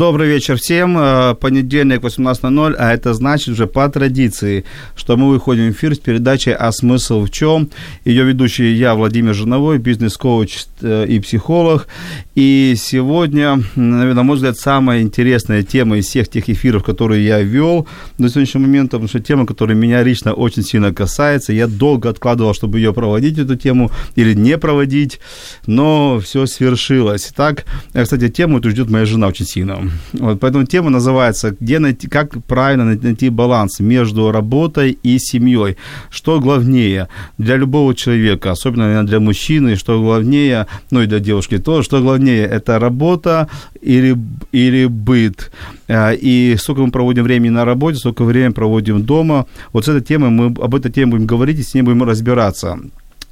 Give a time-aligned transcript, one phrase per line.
[0.00, 0.96] Добрый вечер всем.
[0.96, 4.64] Э, Понедельник, 18.00, а это значит уже по традиции,
[4.96, 7.68] что мы выходим в эфир с передачей «А смысл в чем?».
[8.06, 11.86] Ее ведущий я, Владимир Жиновой, бизнес-коуч э, и психолог.
[12.34, 17.86] И сегодня, на мой взгляд, самая интересная тема из всех тех эфиров, которые я вел
[18.16, 21.52] до сегодняшнего момента, потому что тема, которая меня лично очень сильно касается.
[21.52, 25.20] Я долго откладывал, чтобы ее проводить, эту тему, или не проводить,
[25.66, 27.30] но все свершилось.
[27.36, 29.89] Так, э, кстати, тему эту ждет моя жена очень сильно.
[30.12, 35.76] Вот, поэтому тема называется «Где найти, «Как правильно найти баланс между работой и семьей?»
[36.10, 41.84] Что главнее для любого человека, особенно для мужчины, что главнее, ну и для девушки тоже,
[41.84, 43.48] что главнее– это работа
[43.80, 44.16] или,
[44.52, 45.50] или быт.
[45.88, 49.46] Э, и сколько мы проводим времени на работе, сколько времени проводим дома.
[49.72, 52.78] Вот с этой темой мы об этой теме будем говорить и с ней будем разбираться.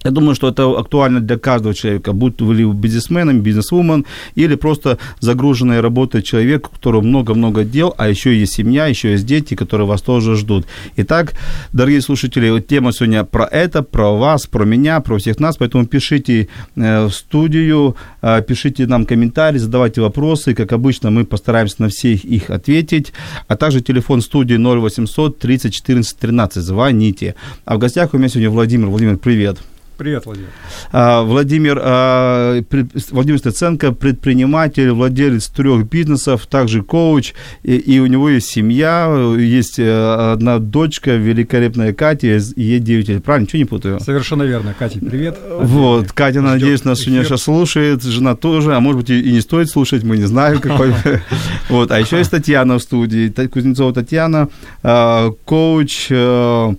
[0.05, 5.81] Я думаю, что это актуально для каждого человека, будь вы бизнесменом, бизнесвумен или просто загруженной
[5.81, 10.03] работой человек, у которого много-много дел, а еще есть семья, еще есть дети, которые вас
[10.03, 10.67] тоже ждут.
[10.97, 11.35] Итак,
[11.73, 15.87] дорогие слушатели, вот тема сегодня про это, про вас, про меня, про всех нас, поэтому
[15.87, 21.89] пишите э, в студию, э, пишите нам комментарии, задавайте вопросы, как обычно мы постараемся на
[21.89, 23.13] все их ответить,
[23.49, 27.35] а также телефон студии 0800 30 14 13, звоните.
[27.65, 28.87] А в гостях у меня сегодня Владимир.
[28.87, 29.59] Владимир, привет.
[29.99, 30.49] Привет, Владимир.
[30.93, 32.63] А, Владимир, а,
[33.11, 37.35] Владимир Стеценко, предприниматель, владелец трех бизнесов, также коуч,
[37.65, 43.25] и, и у него есть семья, есть э, одна дочка, великолепная Катя, ей 9 лет.
[43.25, 43.99] Правильно, ничего не путаю?
[43.99, 44.73] Совершенно верно.
[44.79, 45.37] Катя, привет.
[45.61, 49.41] Вот, Катя, Ждет надеюсь, нас сегодня сейчас слушает, жена тоже, а может быть и не
[49.41, 50.95] стоит слушать, мы не знаем, какой.
[51.69, 54.49] Вот, а еще есть Татьяна в студии, Кузнецова Татьяна,
[54.85, 56.75] а, коуч, э,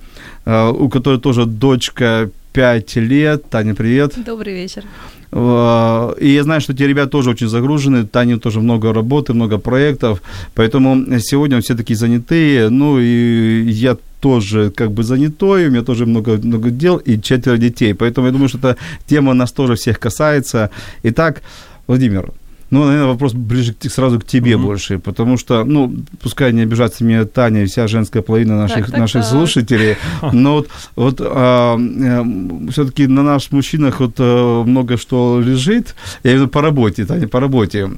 [0.45, 3.49] э, у которой тоже дочка 5 лет.
[3.49, 4.13] Таня, привет.
[4.25, 4.83] Добрый вечер.
[5.31, 10.23] И я знаю, что те ребята тоже очень загружены, Таня тоже много работы, много проектов,
[10.55, 16.07] поэтому сегодня все такие занятые, ну и я тоже как бы занятой, у меня тоже
[16.07, 19.99] много, много дел и четверо детей, поэтому я думаю, что эта тема нас тоже всех
[19.99, 20.71] касается.
[21.03, 21.43] Итак,
[21.85, 22.31] Владимир,
[22.69, 24.63] ну, наверное, вопрос ближе к, сразу к тебе mm-hmm.
[24.63, 28.91] больше, потому что, ну, пускай не обижаться меня Таня и вся женская половина наших, так,
[28.91, 29.31] так, наших так.
[29.31, 29.97] слушателей,
[30.31, 36.31] но вот, вот а, э, все-таки на наших мужчинах вот а, много что лежит, я
[36.31, 37.89] имею в виду по работе, Таня, по работе.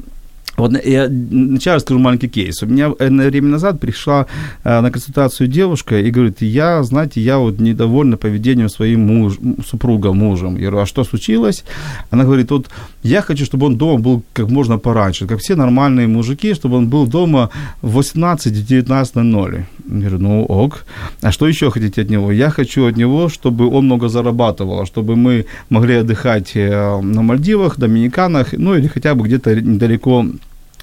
[0.62, 2.62] Вот я сначала расскажу маленький кейс.
[2.62, 4.28] У меня время назад пришла
[4.64, 10.14] э, на консультацию девушка и говорит, я, знаете, я вот недовольна поведением своим муж, супруга,
[10.14, 10.58] мужем.
[10.58, 11.64] Я говорю, а что случилось?
[12.12, 12.70] Она говорит, вот
[13.04, 16.90] я хочу, чтобы он дома был как можно пораньше, как все нормальные мужики, чтобы он
[16.90, 17.50] был дома
[17.82, 19.64] в 18-19.00.
[19.90, 20.86] Я говорю, ну ок.
[21.22, 22.32] А что еще хотите от него?
[22.32, 27.80] Я хочу от него, чтобы он много зарабатывал, чтобы мы могли отдыхать э, на Мальдивах,
[27.80, 30.26] Доминиканах, ну или хотя бы где-то недалеко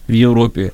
[0.08, 0.72] в Европе.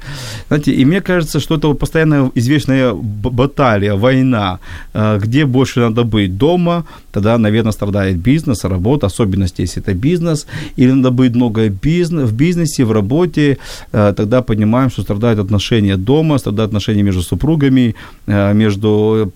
[0.49, 4.59] Знаете, и мне кажется, что это постоянная извечная баталия, война,
[4.95, 10.47] э, где больше надо быть дома, тогда, наверное, страдает бизнес, работа, особенности, если это бизнес,
[10.78, 13.59] или надо быть много в бизнесе, в работе,
[13.93, 17.95] э, тогда понимаем, что страдают отношения дома, страдают отношения между супругами,
[18.27, 19.33] э, между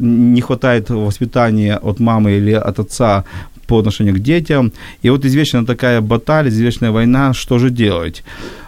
[0.00, 3.24] не хватает воспитания от мамы или от отца
[3.72, 4.70] по отношению к детям.
[5.04, 8.22] И вот извечная такая баталия, извечная война, что же делать?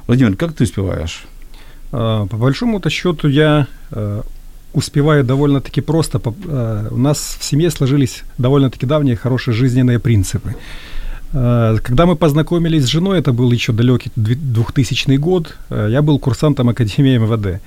[0.06, 1.24] Владимир, как ты успеваешь?
[1.92, 4.22] А, по большому-то счету я э,
[4.72, 6.20] успеваю довольно-таки просто.
[6.24, 10.54] Э, у нас в семье сложились довольно-таки давние хорошие жизненные принципы.
[11.34, 16.70] Э, когда мы познакомились с женой, это был еще далекий 2000 год, я был курсантом
[16.70, 17.60] Академии МВД.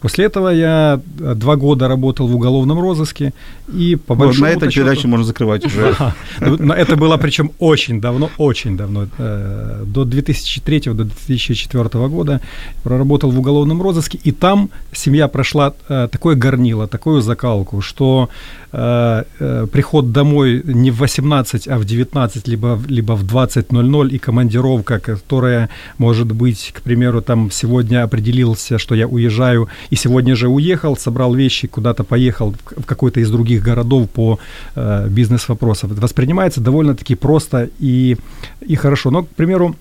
[0.00, 3.32] После этого я э, два года работал в уголовном розыске
[3.68, 4.86] и по вот большому на этой счету...
[4.86, 5.94] передаче можно закрывать уже.
[6.40, 9.06] Но это было причем очень давно, очень давно.
[9.18, 12.40] Э, до 2003 до 2004 года
[12.82, 18.28] проработал в уголовном розыске, и там семья прошла э, такое горнило, такую закалку, что
[18.70, 25.68] приход домой не в 18, а в 19, либо, либо в 20.00, и командировка, которая,
[25.98, 31.34] может быть, к примеру, там сегодня определился, что я уезжаю и сегодня же уехал, собрал
[31.34, 34.38] вещи, куда-то поехал в какой-то из других городов по
[34.76, 35.94] э, бизнес-вопросам.
[35.94, 38.16] Воспринимается довольно-таки просто и,
[38.60, 39.10] и хорошо.
[39.10, 39.74] Но, к примеру,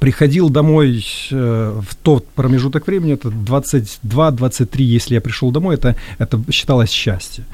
[0.00, 6.40] приходил домой э, в тот промежуток времени, это 22-23, если я пришел домой, это, это
[6.50, 7.44] считалось счастье.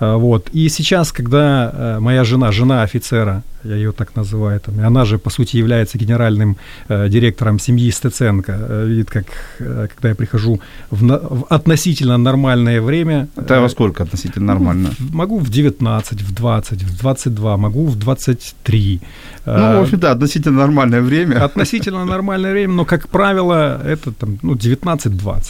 [0.00, 0.48] Вот.
[0.52, 5.18] И сейчас, когда э, моя жена, жена офицера, я ее так называю, там, она же,
[5.18, 6.56] по сути, является генеральным
[6.88, 9.26] э, директором семьи Стеценко, э, видит, как,
[9.58, 10.60] э, когда я прихожу
[10.90, 13.28] в, на, в относительно нормальное время.
[13.36, 14.90] Это э, во сколько относительно нормально?
[14.98, 19.00] Ну, могу в 19, в 20, в 22, могу в 23.
[19.46, 21.44] Ну, в общем, да, относительно нормальное время.
[21.44, 25.42] Относительно нормальное время, но, как правило, это там, ну, 19-20.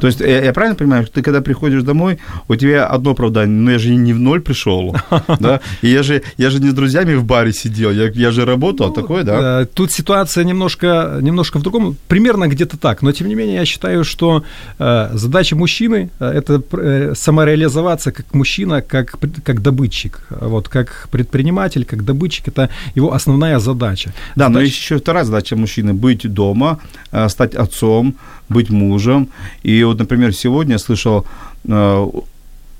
[0.00, 2.18] То есть, я, я правильно понимаю, что ты, когда приходишь домой,
[2.48, 4.96] у тебя одно оправдание, ну, я же не в ноль пришел,
[5.40, 8.44] да, и я же, я же не с друзьями в баре сидел, я, я же
[8.44, 9.62] работал, ну, такое, да?
[9.62, 13.64] Э, тут ситуация немножко, немножко в другом, примерно где-то так, но, тем не менее, я
[13.64, 14.42] считаю, что
[14.78, 19.14] э, задача мужчины э,– это э, самореализоваться как мужчина, как,
[19.44, 24.12] как добытчик, вот, как предприниматель, как добытчик– это его основная задача.
[24.36, 24.52] Да, задача...
[24.52, 26.78] но есть еще вторая задача мужчины– быть дома,
[27.12, 28.14] э, стать отцом,
[28.48, 29.28] быть мужем.
[29.62, 31.24] И вот, например, сегодня я слышал
[31.64, 32.06] э,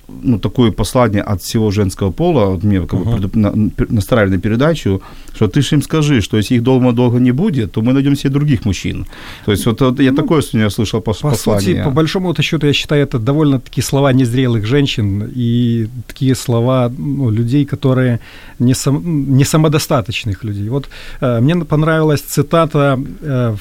[0.08, 3.26] ну, такое послание от всего женского пола, вот мне как uh-huh.
[3.26, 5.00] бы на, настраивали на передачу,
[5.34, 8.16] что ты же им скажи, что если их дома долго не будет, то мы найдем
[8.16, 9.06] себе других мужчин.
[9.44, 11.74] То есть вот, вот я ну, такое сегодня слышал пос- по послание.
[11.74, 17.30] Сути, по большому счету, я считаю, это довольно-таки слова незрелых женщин и такие слова ну,
[17.30, 18.18] людей, которые
[18.58, 20.68] не, сам, не самодостаточных людей.
[20.68, 20.88] Вот
[21.20, 23.56] э, мне понравилась цитата э,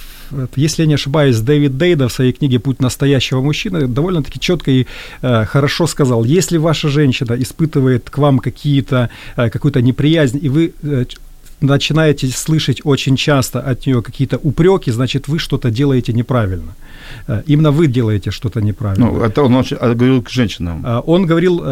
[0.56, 4.86] если я не ошибаюсь, Дэвид Дейда в своей книге «Путь настоящего мужчины» довольно-таки четко и
[5.22, 10.74] э, хорошо сказал, если ваша женщина испытывает к вам какие-то, э, какую-то неприязнь, и вы
[10.84, 11.06] э,
[11.62, 16.76] начинаете слышать очень часто от нее какие-то упреки, значит, вы что-то делаете неправильно.
[17.46, 19.06] Именно вы делаете что-то неправильно.
[19.06, 19.64] Ну, это он
[19.96, 20.86] говорил к женщинам.
[20.86, 21.64] Э, он говорил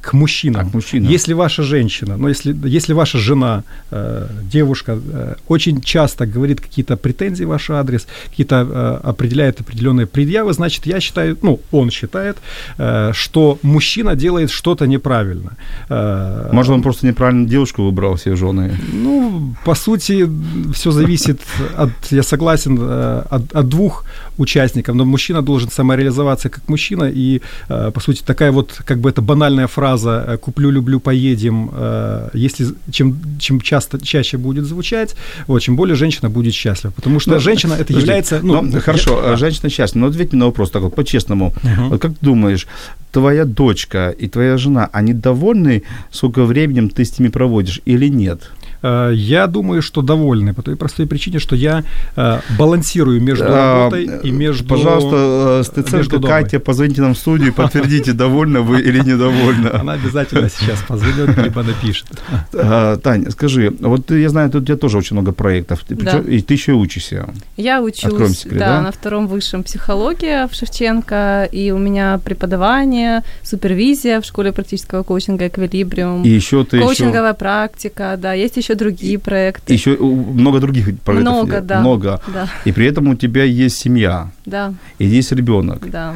[0.00, 0.66] к мужчинам.
[0.66, 1.10] А, к мужчинам.
[1.10, 6.96] Если ваша женщина, ну, если, если ваша жена, э, девушка э, очень часто говорит какие-то
[6.96, 8.66] претензии в ваш адрес, какие-то
[9.04, 12.36] э, определяет определенные предъявы, значит, я считаю, ну, он считает,
[12.78, 15.56] э, что мужчина делает что-то неправильно.
[15.90, 18.78] Э, Может, он просто неправильно девушку выбрал все жены?
[18.92, 20.28] Ну, по сути,
[20.72, 21.40] все зависит
[21.76, 24.04] от, я согласен, э, от, от двух
[24.38, 29.10] участников, но мужчина должен самореализоваться как мужчина, и, э, по сути, такая вот, как бы
[29.10, 29.77] это банальная фраза
[30.26, 35.14] э, «куплю, люблю, поедем», э, если чем, чем часто, чаще будет звучать,
[35.46, 38.40] вот, чем более женщина будет счастлива, потому что но, ну, женщина это подожди, является...
[38.42, 41.88] Ну, но, хорошо, я, женщина счастлива, но ответь мне на вопрос так вот, по-честному, uh-huh.
[41.88, 42.66] вот как ты думаешь,
[43.12, 48.50] твоя дочка и твоя жена, они довольны, сколько времени ты с ними проводишь или нет?
[48.82, 51.84] Э, я думаю, что довольны по той простой причине, что я
[52.16, 54.68] э, балансирую между работой и между...
[54.68, 59.68] Пожалуйста, э, Стеценко, Катя, позвоните нам в студию, подтвердите, довольны вы или недовольны.
[59.68, 62.06] Она обязательно сейчас позвонит, либо напишет.
[62.52, 66.18] Таня, скажи, вот я знаю, тут у тебя тоже очень много проектов, да.
[66.18, 67.28] и ты еще учишься.
[67.56, 73.22] Я учусь, секрет, да, да, на втором высшем психология в Шевченко, и у меня преподавание,
[73.42, 76.22] супервизия в школе практического коучинга «Эквилибриум».
[76.24, 77.38] И еще ты Коучинговая еще...
[77.38, 79.72] практика, да, есть еще еще другие проекты.
[79.72, 81.32] Еще много других проектов.
[81.32, 81.80] Много, да.
[81.80, 82.20] Много.
[82.34, 82.48] Да.
[82.66, 84.30] И при этом у тебя есть семья.
[84.46, 84.74] Да.
[84.98, 85.90] И есть ребенок.
[85.90, 86.14] Да.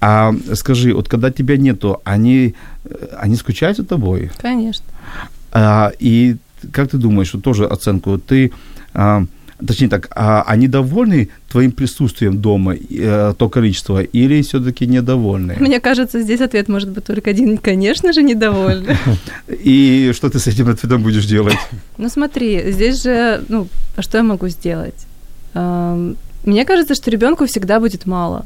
[0.00, 2.54] А скажи, вот когда тебя нету, они,
[3.20, 4.30] они скучают за тобой?
[4.40, 4.84] Конечно.
[5.52, 6.36] А, и
[6.72, 8.52] как ты думаешь, вот тоже оценку, ты
[8.94, 9.24] а,
[9.66, 15.56] точнее так, а они довольны твоим присутствием дома, э, то количество, или все-таки недовольны?
[15.60, 18.96] Мне кажется, здесь ответ может быть только один, конечно же, недовольны.
[19.64, 21.58] И что ты с этим ответом будешь делать?
[21.98, 23.66] Ну смотри, здесь же, ну,
[23.98, 25.06] что я могу сделать?
[26.44, 28.44] Мне кажется, что ребенку всегда будет мало.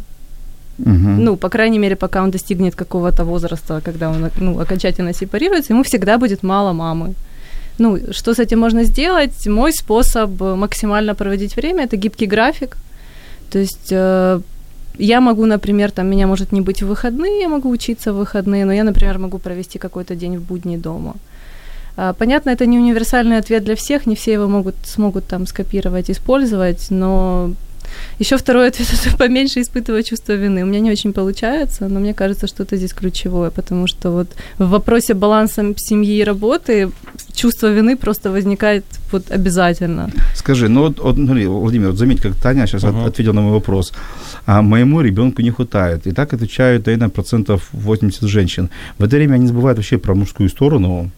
[0.79, 0.89] Угу.
[1.19, 5.83] Ну, по крайней мере, пока он достигнет какого-то возраста, когда он ну, окончательно сепарируется, ему
[5.83, 7.15] всегда будет мало мамы.
[7.83, 9.47] Ну, что с этим можно сделать?
[9.49, 12.77] Мой способ максимально проводить время– это гибкий график.
[13.51, 14.41] То есть э,
[14.99, 18.65] я могу, например, там меня может не быть в выходные, я могу учиться в выходные,
[18.65, 21.15] но я, например, могу провести какой-то день в будни дома.
[21.97, 26.09] А, понятно, это не универсальный ответ для всех, не все его могут, смогут там скопировать,
[26.11, 27.51] использовать, но
[28.19, 30.63] еще второй ответ– это поменьше испытывать чувство вины.
[30.63, 34.29] У меня не очень получается, но мне кажется, что это здесь ключевое, потому что вот
[34.59, 36.91] в вопросе баланса семьи и работы
[37.35, 40.11] чувство вины просто возникает вот обязательно.
[40.35, 43.07] Скажи, ну вот, вот Владимир, вот заметь, как Таня сейчас uh-huh.
[43.07, 43.93] ответила на мой вопрос.
[44.47, 46.07] А моему ребенку не хватает.
[46.07, 48.69] И так отвечают, наверное, процентов 80 женщин.
[48.99, 51.11] В это время они забывают вообще про мужскую сторону,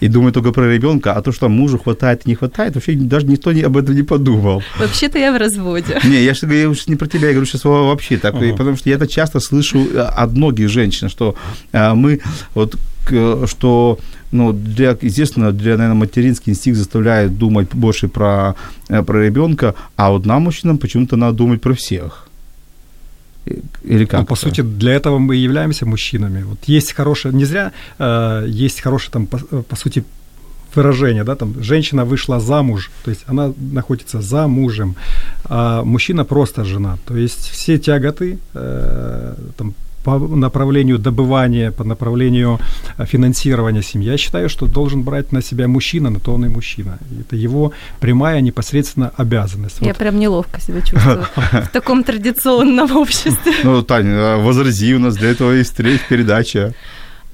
[0.00, 3.26] и думают только про ребенка, а то, что мужу хватает и не хватает, вообще даже
[3.26, 4.62] никто не, об этом не подумал.
[4.78, 6.00] Вообще-то я в разводе.
[6.04, 8.56] Не, я же говорю не про тебя, я говорю сейчас вообще так, uh-huh.
[8.56, 11.34] потому что я это часто слышу э, от многих женщин, что
[11.72, 12.20] э, мы
[12.54, 12.76] вот
[13.46, 13.98] что
[14.32, 18.54] ну, для, естественно, для, наверное, материнский инстинкт заставляет думать больше про,
[18.88, 22.28] э, про ребенка, а вот нам, мужчинам, почему-то надо думать про всех.
[23.84, 24.20] Или как?
[24.20, 26.42] Ну, по сути, для этого мы и являемся мужчинами.
[26.42, 30.04] Вот есть хорошее, не зря э, есть хорошее там, по, по сути,
[30.74, 34.94] выражение, да, там, женщина вышла замуж, то есть она находится за мужем,
[35.44, 36.98] а мужчина просто жена.
[37.06, 39.74] То есть все тяготы, э, там,
[40.06, 42.58] по направлению добывания, по направлению
[42.98, 44.10] э, финансирования семьи.
[44.10, 46.98] Я считаю, что должен брать на себя мужчина, на то он и мужчина.
[47.20, 49.78] Это его прямая непосредственно обязанность.
[49.80, 49.96] Я вот.
[49.96, 53.52] прям неловко себя чувствую в таком традиционном обществе.
[53.64, 56.72] Ну, Таня, возрази, у нас для этого есть передача.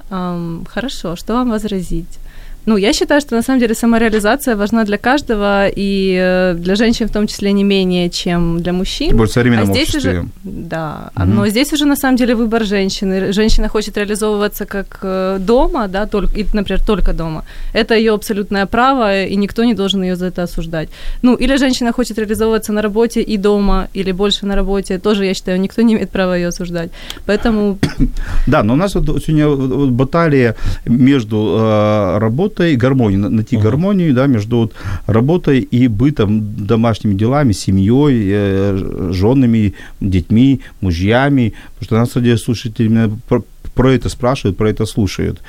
[0.09, 2.19] Хорошо, что вам возразить?
[2.65, 7.07] Ну, я считаю, что на самом деле самореализация важна для каждого, и э, для женщин
[7.07, 9.09] в том числе не менее, чем для мужчин.
[9.09, 10.11] Тем более в современном а здесь обществе.
[10.11, 11.25] Уже, да, угу.
[11.25, 13.33] но здесь уже на самом деле выбор женщины.
[13.33, 17.43] Женщина хочет реализовываться как э, дома, да, только, и, например, только дома.
[17.73, 20.89] Это ее абсолютное право, и никто не должен ее за это осуждать.
[21.21, 25.33] Ну, или женщина хочет реализовываться на работе и дома, или больше на работе, тоже, я
[25.33, 26.91] считаю, никто не имеет права ее осуждать.
[27.25, 27.77] Поэтому...
[28.47, 29.49] Да, но у нас вот сегодня
[29.87, 30.55] баталия
[30.85, 33.61] между э, работой работой, гармонию, найти uh-huh.
[33.61, 34.73] гармонию, да, между вот
[35.07, 42.87] работой и бытом, домашними делами, семьей, э, женами, детьми, мужьями, потому что нас, кстати, слушатели
[42.87, 43.41] именно про,
[43.75, 45.41] про это спрашивают, про это слушают.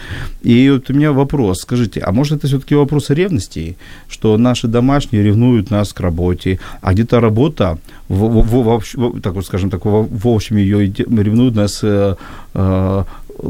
[0.44, 3.76] И вот у меня вопрос, скажите, а может это все-таки вопрос ревности,
[4.08, 9.46] что наши домашние ревнуют нас к работе, а где-то работа, в, в, в, так вот
[9.46, 12.16] скажем так, в, в общем ее ревнуют нас э,
[12.54, 13.04] э,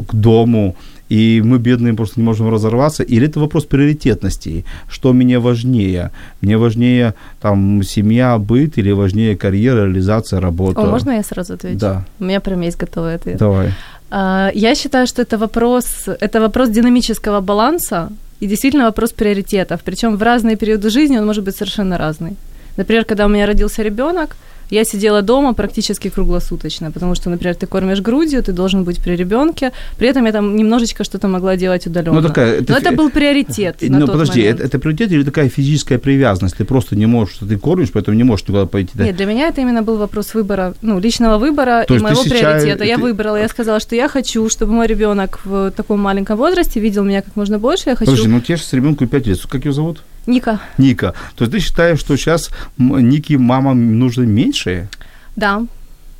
[0.07, 0.75] к дому,
[1.09, 6.11] и мы, бедные, просто не можем разорваться, или это вопрос приоритетности, что мне важнее?
[6.41, 10.81] Мне важнее там семья, быт, или важнее карьера, реализация, работа?
[10.81, 11.79] О, можно я сразу отвечу?
[11.79, 12.05] Да.
[12.19, 13.37] У меня прям есть готовый ответ.
[13.37, 13.71] Давай.
[14.09, 18.09] А, я считаю, что это вопрос, это вопрос динамического баланса
[18.39, 19.81] и действительно вопрос приоритетов.
[19.83, 22.35] Причем в разные периоды жизни он может быть совершенно разный.
[22.77, 24.35] Например, когда у меня родился ребенок,
[24.69, 29.15] я сидела дома практически круглосуточно, потому что, например, ты кормишь грудью, ты должен быть при
[29.15, 32.21] ребенке, при этом я там немножечко что-то могла делать удаленно.
[32.21, 33.77] Ну, такая, это, Но это был приоритет.
[33.81, 36.57] Ну, на подожди, это, это приоритет или такая физическая привязанность?
[36.57, 38.91] Ты просто не можешь, ты кормишь, поэтому не можешь никуда пойти.
[38.93, 39.05] Да?
[39.05, 42.79] Нет, для меня это именно был вопрос выбора, ну, личного выбора То и моего приоритета.
[42.79, 42.85] Ты...
[42.85, 47.03] Я выбрала, я сказала, что я хочу, чтобы мой ребенок в таком маленьком возрасте видел
[47.03, 47.89] меня как можно больше.
[47.89, 48.11] Я хочу...
[48.11, 49.39] Подожди, ну тебе же с ребенку 5 лет.
[49.49, 50.01] Как его зовут?
[50.27, 50.59] Ника.
[50.77, 51.13] Ника.
[51.35, 54.89] То есть ты считаешь, что сейчас Нике мамам нужны меньшие?
[55.35, 55.65] Да.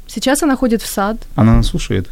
[0.07, 1.17] Сейчас она ходит в сад.
[1.35, 2.07] Она нас слушает?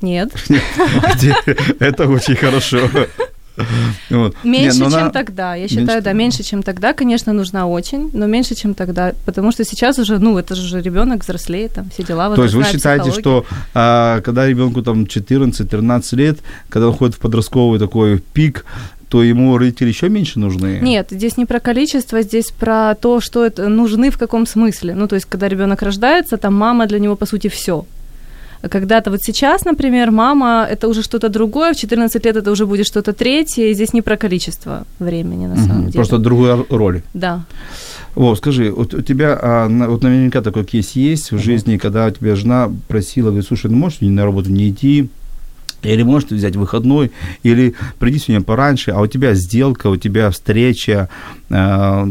[0.00, 0.32] Нет.
[1.80, 2.88] Это очень хорошо.
[4.10, 4.34] Вот.
[4.44, 5.10] Меньше, чем она...
[5.10, 5.54] тогда.
[5.54, 6.00] Я считаю, меньше...
[6.02, 9.12] да, меньше, чем тогда, конечно, нужна очень, но меньше, чем тогда.
[9.26, 12.34] Потому что сейчас уже, ну, это же ребенок взрослеет, там, все дела.
[12.34, 17.18] То есть вы считаете, что а, когда ребенку там 14-13 лет, когда он ходит в
[17.18, 18.64] подростковый такой пик,
[19.12, 20.78] то ему родители еще меньше нужны?
[20.80, 24.94] Нет, здесь не про количество, здесь про то, что это нужны в каком смысле.
[24.94, 27.84] Ну, то есть, когда ребенок рождается, там мама для него, по сути, все.
[28.62, 32.86] Когда-то вот сейчас, например, мама это уже что-то другое, в 14 лет это уже будет
[32.86, 35.94] что-то третье, и здесь не про количество времени на самом угу, деле.
[35.96, 37.02] Просто другая роль.
[37.12, 37.44] Да.
[38.16, 41.42] О, скажи, вот у тебя а, вот наверняка такой кейс есть в угу.
[41.42, 45.10] жизни, когда у тебя жена просила, говорит, слушай, ну можешь на работу не идти,
[45.82, 47.10] или можешь взять выходной,
[47.42, 51.08] или приди сегодня пораньше, а у тебя сделка, у тебя встреча,
[51.50, 52.06] э,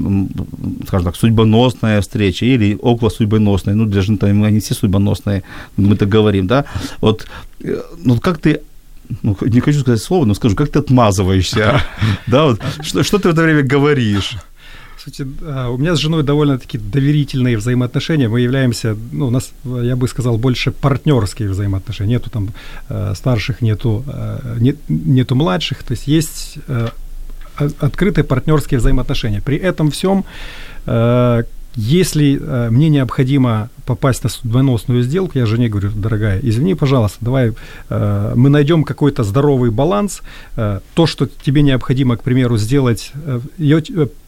[0.88, 4.01] скажем так, судьбоносная встреча, или около судьбоносной, ну, для
[4.34, 5.44] мы не все судьбоносные,
[5.78, 6.66] мы так говорим, да,
[7.01, 7.28] вот,
[7.63, 8.62] э, ну, как ты
[9.24, 11.82] ну, не хочу сказать слово, но скажу, как ты отмазываешься,
[12.28, 14.38] да, вот, что, что ты в это время говоришь?
[15.03, 18.29] Сути, у меня с женой довольно-таки доверительные взаимоотношения.
[18.29, 22.17] Мы являемся, ну, у нас, я бы сказал, больше партнерские взаимоотношения.
[22.17, 22.50] Нету там
[22.88, 25.81] э, старших, нету, э, нет, нету младших.
[25.81, 26.89] То есть есть э,
[27.79, 29.41] открытые партнерские взаимоотношения.
[29.41, 30.24] При этом всем,
[31.75, 32.39] если
[32.70, 37.53] мне необходимо попасть на судьбоносную сделку, я жене говорю, дорогая, извини, пожалуйста, давай
[37.89, 40.22] мы найдем какой-то здоровый баланс.
[40.55, 43.13] то, что тебе необходимо, к примеру, сделать,
[43.60, 43.84] ее,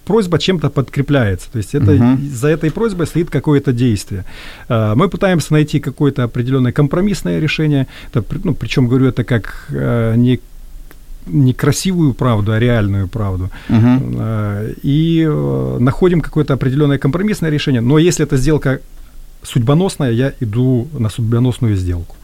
[0.06, 1.52] просьба чем-то подкрепляется.
[1.52, 2.30] То есть это, uh-huh.
[2.30, 4.26] за этой просьбой стоит какое-то действие.
[4.70, 7.88] А, мы пытаемся найти какое-то определенное компромиссное решение.
[8.14, 10.40] Это, ну, причем говорю это как а, не
[11.26, 13.50] не красивую правду, а реальную правду.
[13.70, 14.76] Uh-huh.
[14.84, 17.80] И э, находим какое-то определенное компромиссное решение.
[17.80, 18.82] Но если эта сделка
[19.42, 22.18] судьбоносная, я иду на судьбоносную сделку.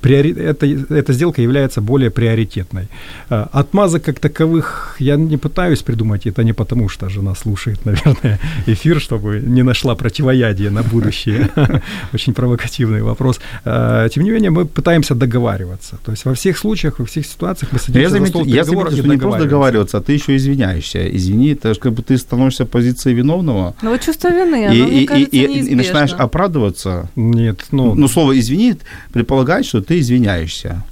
[0.00, 0.32] Приори...
[0.32, 2.88] это, эта сделка является более приоритетной.
[3.30, 8.38] Э, отмазок как таковых я не пытаюсь придумать, это не потому, что жена слушает, наверное,
[8.66, 11.50] эфир, чтобы не нашла противоядие на будущее.
[12.12, 13.40] Очень провокативный вопрос.
[13.64, 15.98] Э, тем не менее, мы пытаемся договариваться.
[16.04, 18.64] То есть во всех случаях, во всех ситуациях мы садимся я заметил, за стол я
[18.64, 21.16] заметил, что не просто договариваться, а ты еще извиняешься.
[21.16, 23.74] Извини, это же как бы ты становишься в позиции виновного.
[23.82, 27.10] Ну вот чувство вины, и, оно, мне и, кажется, и, и, и начинаешь оправдываться.
[27.16, 27.94] Нет, ну...
[27.94, 28.76] Ну, слово «извини»
[29.12, 30.82] предполагает, что ты извиняешься.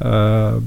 [0.00, 0.60] Э,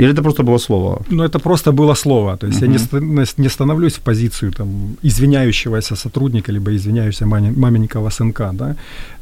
[0.00, 1.02] или это просто было слово?
[1.10, 2.36] Ну, это просто было слово.
[2.36, 2.92] То есть uh-huh.
[2.92, 8.50] я не, не становлюсь в позицию там, извиняющегося сотрудника, либо извиняющегося маменького сынка.
[8.52, 8.76] Да?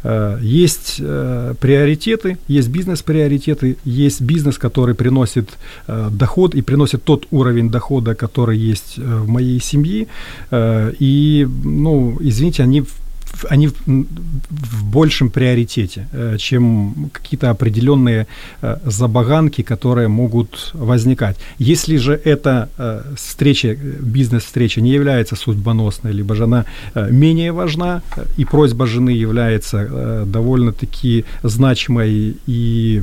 [0.05, 5.49] Э, есть э, приоритеты, есть бизнес-приоритеты, есть бизнес, который приносит
[5.89, 10.07] э, доход и приносит тот уровень дохода, который есть в моей семье.
[10.51, 12.85] Э, и, ну, извините, они
[13.49, 18.27] они в большем приоритете, э, чем какие-то определенные
[18.63, 21.37] э, забаганки, которые могут возникать.
[21.59, 26.65] Если же эта э, встреча, бизнес-встреча не является судьбоносной, либо же она
[27.11, 28.03] менее важна,
[28.39, 33.03] и просьба жены является довольно-таки значимой и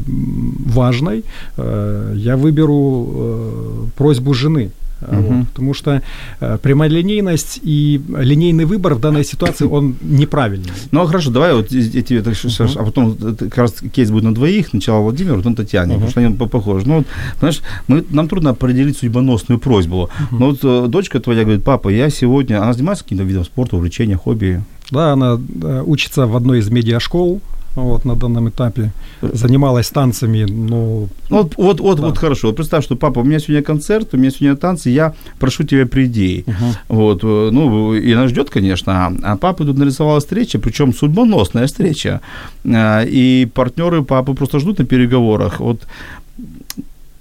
[0.75, 1.23] важной,
[1.57, 4.71] я выберу просьбу жены.
[5.01, 5.21] Uh-huh.
[5.21, 6.01] Вот, потому что
[6.39, 10.71] э, прямолинейность и линейный выбор в данной ситуации, он неправильный.
[10.91, 12.77] Ну, хорошо, давай вот эти, uh-huh.
[12.79, 15.95] а потом как раз кейс будет на двоих, сначала Владимир, потом Татьяне, uh-huh.
[15.95, 16.87] потому что они похожи.
[16.87, 17.07] Ну, вот,
[17.39, 20.09] понимаешь, мы, нам трудно определить судьбоносную просьбу.
[20.19, 20.37] Uh-huh.
[20.39, 24.17] Но вот э, дочка твоя говорит, папа, я сегодня, она занимается каким-то видом спорта, увлечения,
[24.17, 24.63] хобби?
[24.91, 27.41] Да, она э, учится в одной из медиашкол,
[27.83, 28.91] вот на данном этапе.
[29.21, 31.07] Занималась танцами, но...
[31.29, 32.07] Вот, вот, вот, да.
[32.07, 32.53] вот хорошо.
[32.53, 36.43] Представь, что папа, у меня сегодня концерт, у меня сегодня танцы, я прошу тебя приди.
[36.47, 36.95] Угу.
[36.97, 42.21] Вот, э, ну, и она ждет, конечно, а папа тут нарисовала встреча, причем судьбоносная встреча.
[42.63, 45.59] Э, и партнеры папы просто ждут на переговорах.
[45.59, 45.81] Вот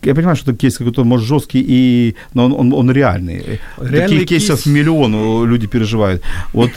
[0.04, 3.60] я понимаю, что кейс какой-то, может, жесткий, и, но он, он, он реальный.
[3.80, 4.46] реальный Таких кейс...
[4.46, 6.22] кейсов миллион люди переживают.
[6.52, 6.70] Вот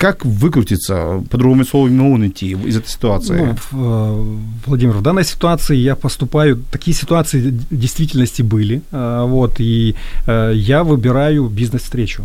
[0.00, 3.56] как выкрутиться, по-другому слову, не идти из этой ситуации?
[3.70, 9.60] Ну, э, Владимир, в данной ситуации я поступаю, такие ситуации в действительности были, э, вот,
[9.60, 9.94] и
[10.26, 12.24] э, я выбираю бизнес-встречу.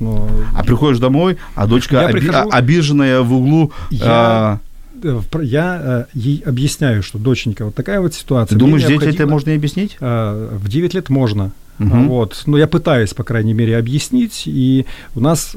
[0.00, 0.28] Но...
[0.52, 2.48] А приходишь домой, а дочка я оби- прихожу...
[2.50, 3.72] обиженная в углу...
[3.90, 4.10] Я...
[4.10, 4.60] А
[5.42, 8.56] я ей объясняю, что, доченька, вот такая вот ситуация.
[8.56, 9.00] Ты думаешь, необходимо...
[9.00, 9.96] 9 лет это можно объяснить?
[10.00, 11.52] В 9 лет можно.
[11.80, 11.96] Угу.
[12.08, 12.42] Вот.
[12.46, 14.42] Но я пытаюсь, по крайней мере, объяснить.
[14.46, 15.56] И у нас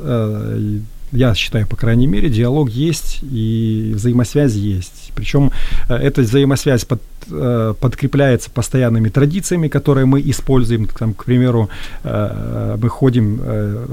[1.11, 5.11] я считаю, по крайней мере, диалог есть и взаимосвязь есть.
[5.15, 5.51] Причем
[5.89, 10.87] э, эта взаимосвязь под, э, подкрепляется постоянными традициями, которые мы используем.
[10.87, 11.69] Там, к примеру,
[12.03, 13.41] э, мы ходим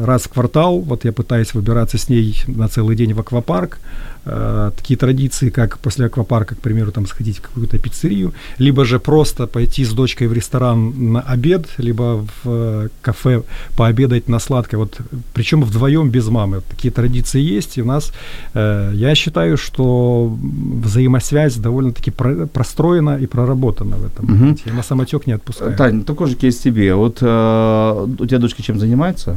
[0.05, 3.79] раз в квартал, вот я пытаюсь выбираться с ней на целый день в аквапарк,
[4.24, 8.98] Э, такие традиции, как после аквапарка, к примеру, там сходить в какую-то пиццерию, либо же
[8.98, 13.42] просто пойти с дочкой в ресторан на обед, либо в э, кафе
[13.76, 14.78] пообедать на сладкое.
[14.78, 14.98] Вот,
[15.35, 16.61] причем вдвоем без мамы.
[16.70, 18.12] Такие традиции есть, и у нас,
[18.54, 20.38] э, я считаю, что
[20.85, 24.24] взаимосвязь довольно-таки про- простроена и проработана в этом.
[24.24, 24.58] Угу.
[24.66, 25.76] Я на самотек не отпускаю.
[25.76, 26.94] Тань, такой же кейс тебе.
[26.94, 29.37] Вот э, у тебя дочка чем занимается?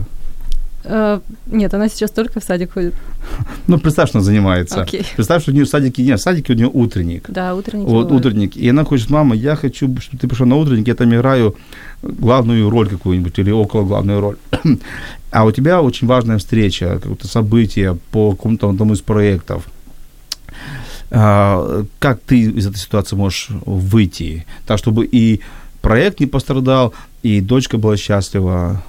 [0.86, 2.94] Uh, нет, она сейчас только в садик ходит.
[3.68, 4.82] Ну, представь, что она занимается.
[4.84, 5.06] Okay.
[5.16, 6.20] Представь, что у нее в садике нет.
[6.20, 7.26] В садике у нее утренник.
[7.30, 7.88] Да, утренник.
[7.88, 8.26] Вот, бывает.
[8.26, 8.56] утренник.
[8.56, 11.56] И она хочет, мама, я хочу, чтобы ты пришел на утренник, я там играю
[12.04, 14.38] главную роль какую-нибудь или около главную роль.
[15.32, 19.66] а у тебя очень важная встреча, какое-то событие по какому-то одному из проектов.
[21.12, 25.42] А, как ты из этой ситуации можешь выйти, так, чтобы и
[25.82, 26.94] проект не пострадал,
[27.24, 28.84] и дочка была счастлива?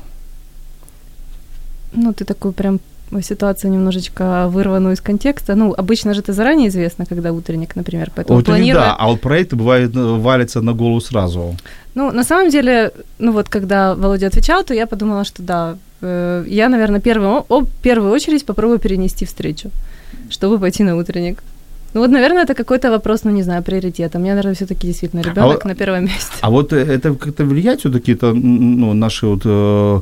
[1.92, 2.80] Ну, ты такую прям
[3.22, 5.54] ситуацию немножечко вырванную из контекста.
[5.54, 8.10] Ну, обычно же это заранее известно, когда утренник, например.
[8.14, 8.84] Поэтому утренник, планируя...
[8.84, 11.54] да, а вот проекты бывают э, валятся на голову сразу.
[11.94, 16.44] Ну, на самом деле, ну вот когда Володя отвечал, то я подумала, что да, э,
[16.48, 19.70] я, наверное, первую, о, первую очередь попробую перенести встречу,
[20.30, 21.42] чтобы пойти на утренник.
[21.94, 24.18] Ну вот, наверное, это какой-то вопрос, ну не знаю, приоритета.
[24.18, 26.32] Мне, наверное, все-таки действительно ребенок а, на первом месте.
[26.40, 30.00] А вот э, это как-то влияет все-таки это, ну, наши вот э,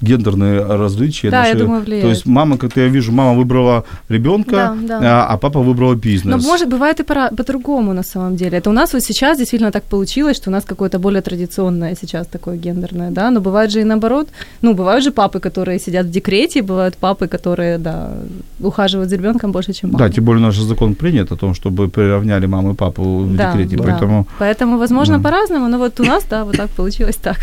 [0.00, 1.30] гендерные различия.
[1.30, 2.04] Да, наши, я думаю, влияет.
[2.04, 5.24] То есть мама, как я вижу, мама выбрала ребенка, да, да.
[5.24, 6.42] А, а папа выбрал бизнес.
[6.42, 8.58] Но может, бывает и по- по-другому на самом деле.
[8.58, 12.26] Это у нас вот сейчас действительно так получилось, что у нас какое-то более традиционное сейчас
[12.26, 14.28] такое гендерное, да, но бывает же и наоборот.
[14.62, 18.12] Ну, бывают же папы, которые сидят в декрете, бывают папы, которые, да,
[18.60, 20.06] ухаживают за ребенком больше, чем мама.
[20.06, 23.52] Да, тем более наш закон принят о том, чтобы приравняли маму и папу в да,
[23.52, 23.84] декрете, да.
[23.84, 24.26] поэтому...
[24.38, 25.24] Поэтому, возможно, да.
[25.24, 27.38] по-разному, но вот у нас, да, вот так получилось так.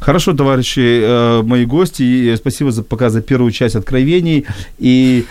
[0.00, 4.46] Хорошо, товарищи, э, мои гости, спасибо за, пока за первую часть откровений.
[4.78, 5.24] И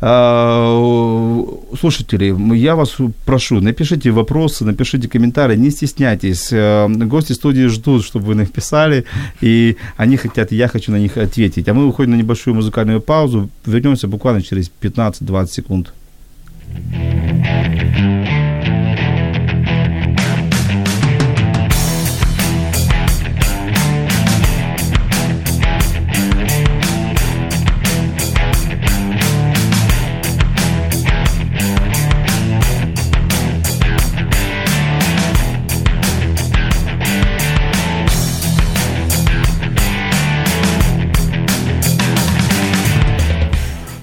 [0.00, 1.44] э,
[1.78, 6.48] слушатели, я вас прошу, напишите вопросы, напишите комментарии, не стесняйтесь.
[6.52, 9.04] Э, гости студии ждут, чтобы вы написали,
[9.40, 11.68] и они хотят, я хочу на них ответить.
[11.68, 15.92] А мы уходим на небольшую музыкальную паузу, вернемся буквально через 15-20 секунд.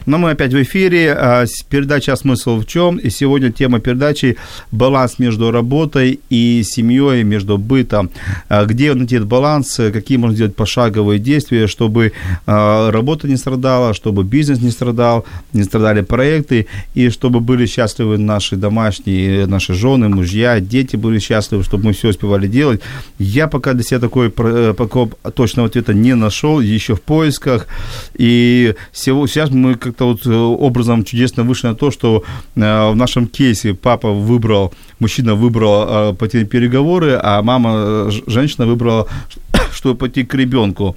[0.06, 1.14] Но мы опять в эфире.
[1.14, 4.38] А, передача «Смысл в чем?» И сегодня тема передачи
[4.72, 8.12] «Баланс между работой и семьей, между бытом».
[8.50, 12.12] А, где найти этот баланс, какие можно сделать пошаговые действия, чтобы
[12.46, 18.18] а, работа не страдала, чтобы бизнес не страдал, не страдали проекты, и чтобы были счастливы
[18.18, 22.82] наши домашние, наши жены, мужья, дети были счастливы, чтобы мы все успевали делать.
[23.18, 27.68] Я пока для себя такой пока точного ответа не нашел, еще в поисках.
[28.14, 32.24] И сейчас мы как как-то вот э, образом чудесно вышло на то, что
[32.56, 38.66] э, в нашем кейсе папа выбрал, мужчина выбрал э, пойти на переговоры, а мама, женщина
[38.66, 39.08] выбрала,
[39.72, 40.96] чтобы пойти к ребенку.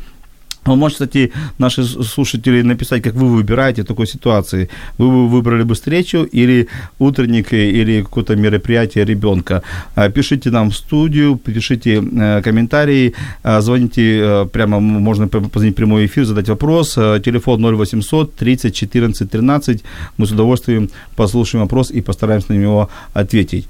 [0.68, 4.68] Вы можете, кстати, наши слушатели написать, как вы выбираете такой ситуации.
[4.98, 9.62] Вы бы выбрали бы встречу или утренник, или какое-то мероприятие ребенка.
[9.94, 15.76] А, пишите нам в студию, пишите э, комментарии, а, звоните э, прямо, можно позвонить в
[15.76, 16.98] прямой эфир, задать вопрос.
[16.98, 19.84] Э, телефон 0800 30 14 13.
[20.18, 23.68] Мы с удовольствием послушаем вопрос и постараемся на него ответить.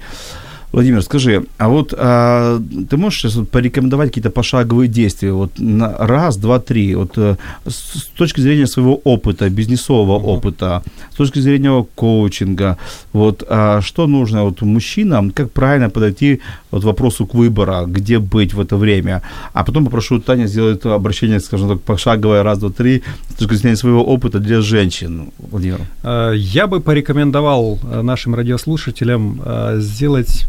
[0.71, 5.31] Владимир, скажи, а вот а, ты можешь сейчас вот порекомендовать какие-то пошаговые действия?
[5.31, 6.93] Вот на раз, два, три.
[6.93, 10.37] Вот а, с точки зрения своего опыта, бизнесового uh-huh.
[10.37, 12.77] опыта, с точки зрения коучинга,
[13.13, 18.53] вот а, что нужно вот мужчинам, как правильно подойти вот вопросу к выбору, где быть
[18.53, 19.23] в это время?
[19.53, 23.77] А потом попрошу Таня сделать обращение, скажем так, пошаговое раз, два, три, с точки зрения
[23.77, 25.31] своего опыта для женщин.
[25.39, 25.79] Владимир.
[26.03, 29.41] А, я бы порекомендовал нашим радиослушателям
[29.77, 30.45] сделать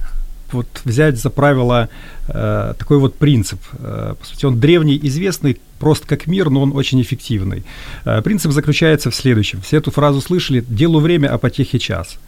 [0.52, 1.88] вот взять за правило
[2.28, 3.60] э, такой вот принцип.
[3.78, 7.64] Э, по сути, он древний, известный, прост как мир, но он очень эффективный.
[8.04, 9.60] Э, принцип заключается в следующем.
[9.60, 12.18] Все эту фразу слышали «делу время, а потехе час».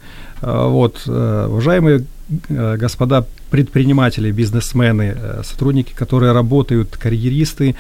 [0.43, 2.05] Э, вот, э, уважаемые
[2.49, 7.77] э, господа предприниматели, бизнесмены, сотрудники, которые работают, карьеристы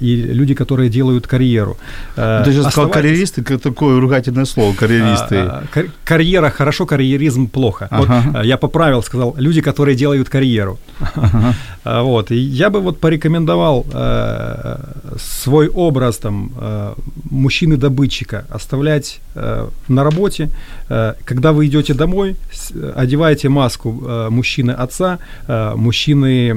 [0.00, 1.76] и люди, которые делают карьеру.
[2.14, 5.36] Ты сейчас сказал карьеристы, такое ругательное слово, карьеристы.
[5.36, 7.88] А, а, карьера хорошо, карьеризм плохо.
[7.90, 8.22] Ага.
[8.32, 10.78] Вот, я поправил, сказал, люди, которые делают карьеру.
[11.14, 11.54] Ага.
[11.84, 13.84] Вот, и я бы вот порекомендовал
[15.18, 16.52] свой образ там
[17.30, 20.50] мужчины-добытчика оставлять на работе,
[21.24, 22.36] когда вы идете домой,
[22.94, 25.18] одеваете маску э, мужчины отца,
[25.48, 26.52] э, мужчины,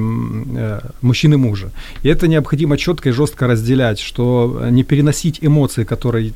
[0.58, 1.70] э, мужчины мужа.
[2.04, 6.34] И это необходимо четко и жестко разделять, что не переносить эмоции, которые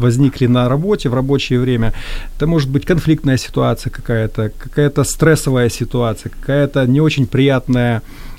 [0.00, 1.92] возникли на работе в рабочее время.
[2.36, 7.83] Это может быть конфликтная ситуация какая-то, какая-то стрессовая ситуация, какая-то не очень приятная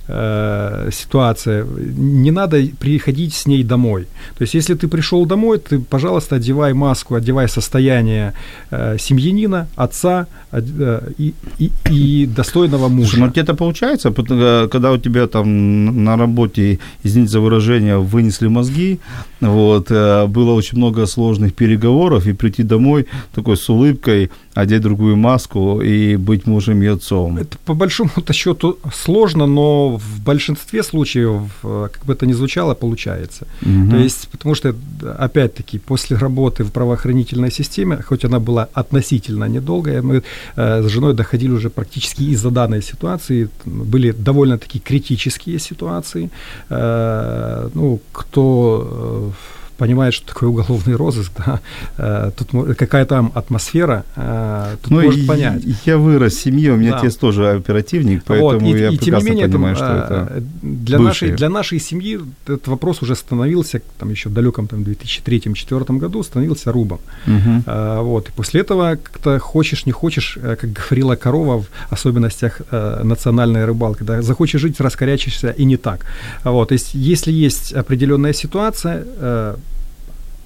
[0.07, 1.65] э, ситуация,
[1.97, 4.07] не надо приходить с ней домой.
[4.37, 8.33] То есть, если ты пришел домой, ты, пожалуйста, одевай маску, одевай состояние
[8.71, 13.09] э, семьянина, отца э, и, и, и достойного мужа.
[13.09, 18.47] Слушай, ну это получается, э, когда у тебя там на работе, извините за выражение, вынесли
[18.47, 18.99] мозги,
[19.41, 25.17] вот, э, было очень много сложных переговоров, и прийти домой такой с улыбкой, одеть другую
[25.17, 27.37] маску и быть мужем и отцом.
[27.37, 32.73] Это по большому-то счету сложно, но в большинстве случаев, э, как бы это ни звучало,
[32.73, 33.47] получается.
[33.61, 33.91] Угу.
[33.91, 34.73] То есть, потому что,
[35.19, 40.23] опять-таки, после работы в правоохранительной системе, хоть она была относительно недолгая, мы
[40.55, 46.29] э, с женой доходили уже практически из-за данной ситуации, были довольно-таки критические ситуации.
[46.69, 49.33] Э, ну, кто
[49.77, 51.59] понимает, что такое уголовный розыск, да,
[51.97, 55.63] э, тут какая там атмосфера, э, тут ну, может понять.
[55.85, 56.99] Я вырос в семье, у меня да.
[56.99, 59.97] отец тоже оперативник, поэтому вот, и, я и, прекрасно тем не менее, понимаю, там, что
[59.97, 64.67] это э, для нашей, для нашей семьи этот вопрос уже становился, там еще в далеком
[64.67, 66.99] там, 2003-2004 году, становился рубом.
[67.27, 67.63] Угу.
[67.65, 73.65] А, вот, и после этого как-то хочешь, не хочешь, как говорила корова в особенностях национальной
[73.65, 76.05] рыбалки, да, захочешь жить, раскорячишься и не так.
[76.43, 79.05] Вот, то есть, если есть определенная ситуация,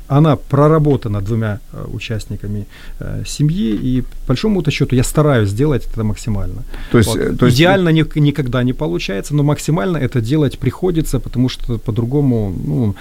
[0.10, 2.66] она проработана двумя э, участниками
[3.00, 6.64] э, семьи, и по большому счету я стараюсь сделать это максимально.
[6.92, 7.38] То есть, вот.
[7.40, 7.58] то есть...
[7.58, 12.96] Идеально ни, никогда не получается, но максимально это делать приходится, потому что по-другому ну,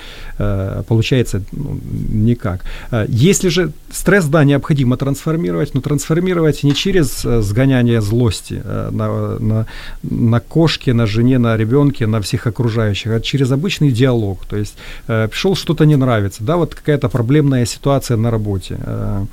[0.88, 1.80] получается ну,
[2.12, 2.64] никак.
[3.08, 9.66] Если же стресс, да, необходимо трансформировать, но трансформировать не через сгоняние злости на, на,
[10.02, 14.44] на кошке, на жене, на ребенке, на всех окружающих, а через обычный диалог.
[14.46, 19.26] То есть пришел что-то не нравится, да, вот какая какая-то проблемная ситуация на работе, э,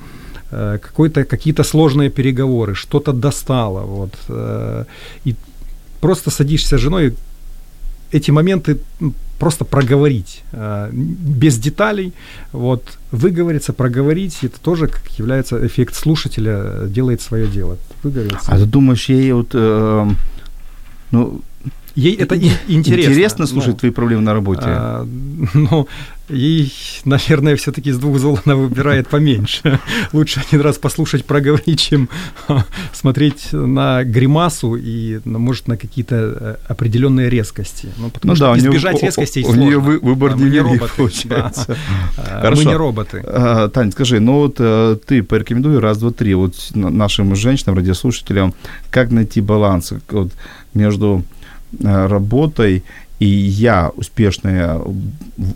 [0.52, 4.84] э, какой-то, какие-то сложные переговоры, что-то достало, вот, э,
[5.26, 5.34] и
[6.00, 7.14] просто садишься с женой,
[8.12, 8.76] эти моменты
[9.38, 10.44] просто проговорить,
[10.92, 12.12] без деталей,
[12.52, 18.52] вот, выговориться, проговорить, это тоже как является эффект слушателя, делает свое дело, выговориться.
[18.52, 20.10] А ты думаешь, ей вот, э,
[21.10, 21.40] ну,
[21.96, 22.36] Ей это
[22.68, 23.10] интересно.
[23.10, 24.62] Интересно слушать ну, твои проблемы на работе.
[24.66, 25.06] А,
[25.54, 25.88] ну,
[26.28, 26.72] ей,
[27.04, 29.80] наверное, все-таки из двух зол она выбирает поменьше.
[30.12, 32.08] Лучше один раз послушать, проговорить, чем
[32.92, 37.88] смотреть на гримасу и, ну, может, на какие-то э, определенные резкости.
[37.96, 40.92] Ну, потому ну, что да, избежать нее, резкости у, у нее выбор а, не роботы,
[40.96, 41.76] получается.
[42.16, 42.40] Да.
[42.40, 42.62] Хорошо.
[42.62, 43.22] Мы не роботы.
[43.26, 48.54] А, Тань, скажи, ну вот э, ты порекомендуй раз, два, три вот нашим женщинам, радиослушателям,
[48.90, 50.32] как найти баланс вот,
[50.74, 51.24] между
[51.80, 52.84] Э, работой,
[53.18, 54.80] и я успешная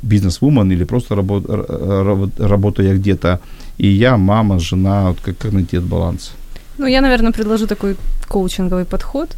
[0.02, 3.40] бизнес-вумен или просто работ, я где-то,
[3.78, 6.32] и я мама, жена, вот как, как найти этот баланс?
[6.78, 7.96] Ну, я, наверное, предложу такой
[8.28, 9.36] коучинговый подход.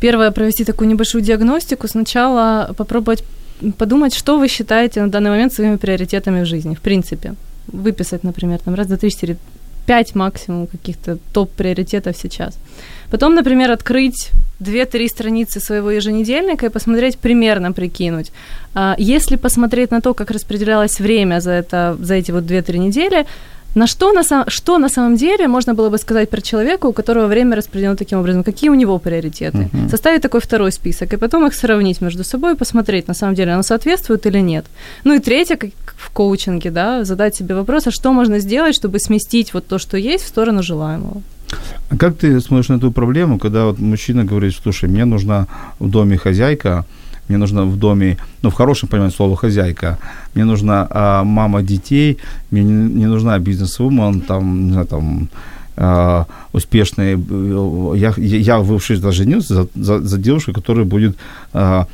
[0.00, 1.88] Первое, провести такую небольшую диагностику.
[1.88, 3.24] Сначала попробовать
[3.78, 7.34] подумать, что вы считаете на данный момент своими приоритетами в жизни, в принципе.
[7.66, 9.36] Выписать, например, там раз, два, три, четыре,
[9.86, 12.58] пять максимум каких-то топ-приоритетов сейчас.
[13.10, 18.32] Потом, например, открыть 2-3 страницы своего еженедельника и посмотреть, примерно прикинуть.
[18.74, 23.26] А, если посмотреть на то, как распределялось время за, это, за эти вот 2-3 недели,
[23.76, 26.92] на что на, сам, что на самом деле можно было бы сказать про человека, у
[26.92, 29.90] которого время распределено таким образом, какие у него приоритеты, uh-huh.
[29.90, 33.52] составить такой второй список, и потом их сравнить между собой и посмотреть, на самом деле,
[33.52, 34.64] оно соответствует или нет.
[35.04, 38.98] Ну и третье, как в коучинге, да, задать себе вопрос, а что можно сделать, чтобы
[38.98, 41.22] сместить вот то, что есть, в сторону желаемого.
[41.88, 45.46] А как ты смотришь на эту проблему, когда вот мужчина говорит, слушай, мне нужна
[45.78, 46.84] в доме хозяйка,
[47.28, 49.98] мне нужна в доме, ну, в хорошем понимании слова хозяйка,
[50.34, 52.18] мне нужна а, мама детей,
[52.50, 55.28] мне не, не нужна бизнес-вумен, там, не знаю, там,
[55.76, 57.18] а, успешная,
[57.94, 61.16] я, я вывшись даже женился за, за, за девушку, которая будет
[61.52, 61.86] а,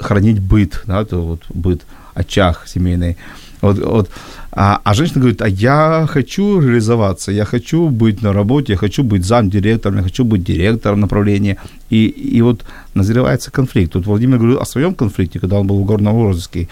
[0.00, 1.82] хранить быт, да, это вот быт,
[2.14, 3.16] очаг семейный.
[3.62, 4.10] Вот, вот.
[4.52, 9.02] А, а женщина говорит, а я хочу реализоваться, я хочу быть на работе, я хочу
[9.02, 11.56] быть замдиректором, я хочу быть директором направления.
[11.90, 13.92] И, и вот назревается конфликт.
[13.92, 16.68] Тут Владимир говорил о своем конфликте, когда он был в горном розыске.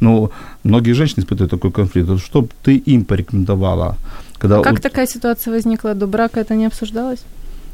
[0.00, 0.30] Но
[0.64, 2.08] многие женщины испытывают такой конфликт.
[2.08, 3.96] Вот что бы ты им порекомендовала?
[4.38, 4.82] Когда как вот...
[4.82, 5.94] такая ситуация возникла?
[5.94, 7.24] До брака это не обсуждалось?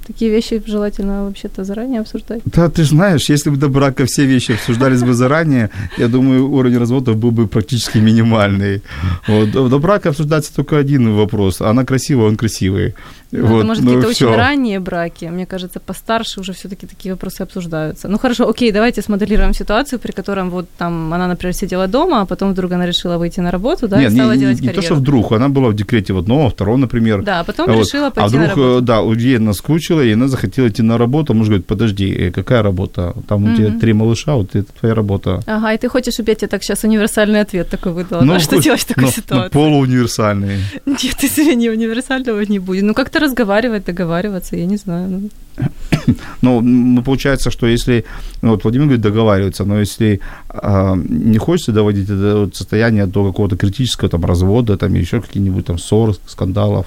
[0.09, 2.40] Такие вещи желательно вообще-то заранее обсуждать.
[2.47, 5.68] Да, ты знаешь, если бы до брака все вещи обсуждались бы заранее,
[5.99, 8.83] я думаю, уровень разводов был бы практически минимальный.
[9.27, 9.51] Вот.
[9.51, 11.61] До брака обсуждается только один вопрос.
[11.61, 12.94] Она красивая, он красивый.
[13.31, 14.29] Ну, вот, может, ну, какие-то всё.
[14.29, 15.27] очень ранние браки.
[15.27, 18.09] Мне кажется, постарше уже все-таки такие вопросы обсуждаются.
[18.09, 22.27] Ну хорошо, окей, давайте смоделируем ситуацию, при котором вот там она, например, сидела дома, а
[22.27, 24.75] потом вдруг она решила выйти на работу, да, Нет, и стала не, делать не, не
[24.75, 27.23] то, что вдруг, она была в декрете в одного, второго, например.
[27.23, 27.87] Да, а потом вот.
[27.87, 28.81] решила пойти а вдруг, на работу.
[28.81, 32.62] да, у ей наскучила, и она захотела идти на работу, муж говорит, подожди, э, какая
[32.62, 33.14] работа?
[33.29, 35.43] Там у тебя три малыша, вот это твоя работа.
[35.47, 38.41] Ага, и ты хочешь, чтобы я тебе так сейчас универсальный ответ такой выдала, ну, да?
[38.41, 39.45] Что делать в такой ну, ситуации?
[39.45, 40.59] Ну, полууниверсальный.
[40.87, 42.85] Нет, извини, универсального не будет.
[42.85, 45.09] Ну, как-то разговаривать, договариваться, я не знаю.
[45.09, 45.31] Ну,
[46.42, 48.04] ну, ну получается, что если,
[48.42, 53.57] ну, вот Владимир говорит, договариваться, но если э, не хочется доводить это состояние до какого-то
[53.57, 56.87] критического там развода, там еще какие-нибудь там ссор, скандалов,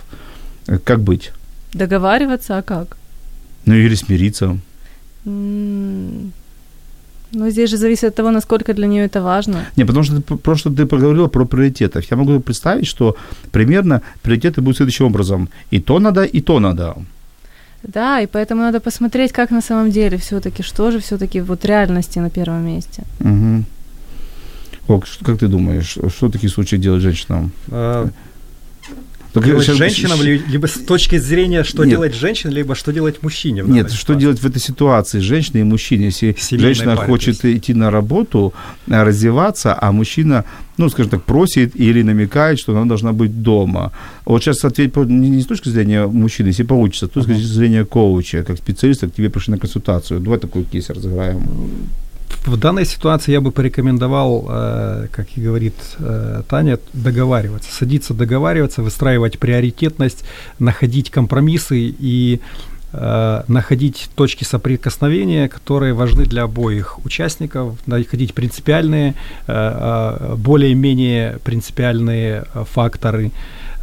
[0.67, 1.31] э, как быть?
[1.73, 2.97] Договариваться, а как?
[3.65, 4.57] Ну, или смириться.
[7.33, 9.65] Ну, здесь же зависит от того, насколько для нее это важно.
[9.77, 12.03] Не, потому что ты, просто ты поговорила про приоритеты.
[12.11, 13.15] Я могу представить, что
[13.51, 15.49] примерно приоритеты будут следующим образом.
[15.71, 16.95] И то надо, и то надо.
[17.83, 22.19] Да, и поэтому надо посмотреть, как на самом деле все-таки, что же все-таки вот реальности
[22.19, 23.03] на первом месте.
[23.19, 23.63] Угу.
[24.87, 27.51] Ок, как ты думаешь, что такие случаи делать женщинам?
[27.69, 28.09] А,
[29.33, 29.77] так делать сейчас...
[29.77, 31.91] женщинам, либо с точки зрения, что Нет.
[31.91, 33.63] делать женщине, либо что делать мужчине.
[33.65, 34.21] Нет, что ситуации.
[34.21, 38.53] делать в этой ситуации женщине и мужчине, если Семейной женщина пары, хочет идти на работу,
[38.87, 40.43] э, развиваться, а мужчина,
[40.77, 43.91] ну, скажем так, просит или намекает, что она должна быть дома.
[44.25, 48.43] Вот сейчас ответить не с точки зрения мужчины, если получится, а с точки зрения коуча,
[48.43, 50.19] как специалиста, к тебе пришли на консультацию.
[50.19, 51.41] Давай такой кейс разыграем.
[52.45, 58.81] В данной ситуации я бы порекомендовал, э, как и говорит э, Таня, договариваться, садиться договариваться,
[58.81, 60.23] выстраивать приоритетность,
[60.59, 62.41] находить компромиссы и
[62.93, 69.13] э, находить точки соприкосновения, которые важны для обоих участников, находить принципиальные,
[69.47, 73.31] более-менее принципиальные факторы,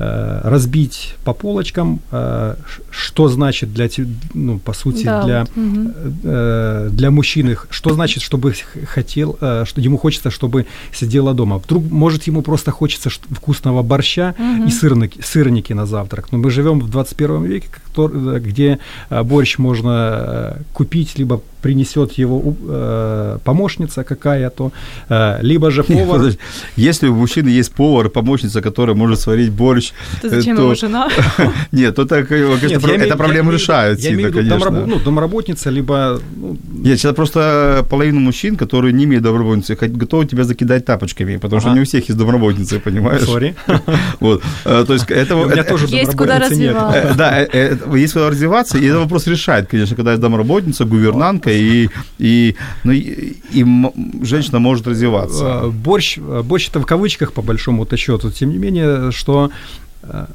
[0.00, 2.54] Э, разбить по полочкам, э,
[2.90, 3.88] что значит для
[4.32, 6.90] ну, по сути, да, для, угу.
[6.94, 8.54] для мужчины, что значит, чтобы
[8.87, 11.58] хотел, что ему хочется, чтобы сидела дома.
[11.58, 14.68] Вдруг, может, ему просто хочется вкусного борща угу.
[14.68, 16.30] и сырники, сырники на завтрак.
[16.30, 18.79] Но мы живем в 21 веке, где
[19.11, 24.70] борщ можно купить, либо принесет его э, помощница какая-то,
[25.09, 26.20] э, либо же повар.
[26.20, 26.38] Нет,
[26.77, 30.62] Если у мужчины есть повар, помощница, которая может сварить борщ, то зачем то...
[30.62, 31.09] его жена?
[31.72, 32.92] Нет, то так, конечно, Нет, про...
[32.92, 34.01] эта проблема решает.
[34.01, 34.87] Я имею в виду домраб...
[34.87, 36.20] ну, домработница, либо...
[36.37, 36.57] Ну...
[36.88, 41.68] Нет, сейчас просто половина мужчин, которые не имеют домработницы, готовы тебя закидать тапочками, потому ага.
[41.68, 43.24] что не у всех есть домработницы, понимаешь?
[43.24, 43.55] Сори.
[44.20, 45.37] Вот, э, то есть это...
[45.37, 47.14] У меня тоже есть куда развиваться.
[47.14, 47.40] Да,
[47.94, 52.92] есть куда развиваться, и этот вопрос решает, конечно, когда есть домработница, гувернантка, и, и, ну,
[52.92, 53.37] и,
[54.22, 55.64] женщина может развиваться.
[55.64, 58.31] Э, борщ, э, борщ это в кавычках, по большому-то счету.
[58.31, 59.51] Тем не менее, что
[60.05, 60.27] э,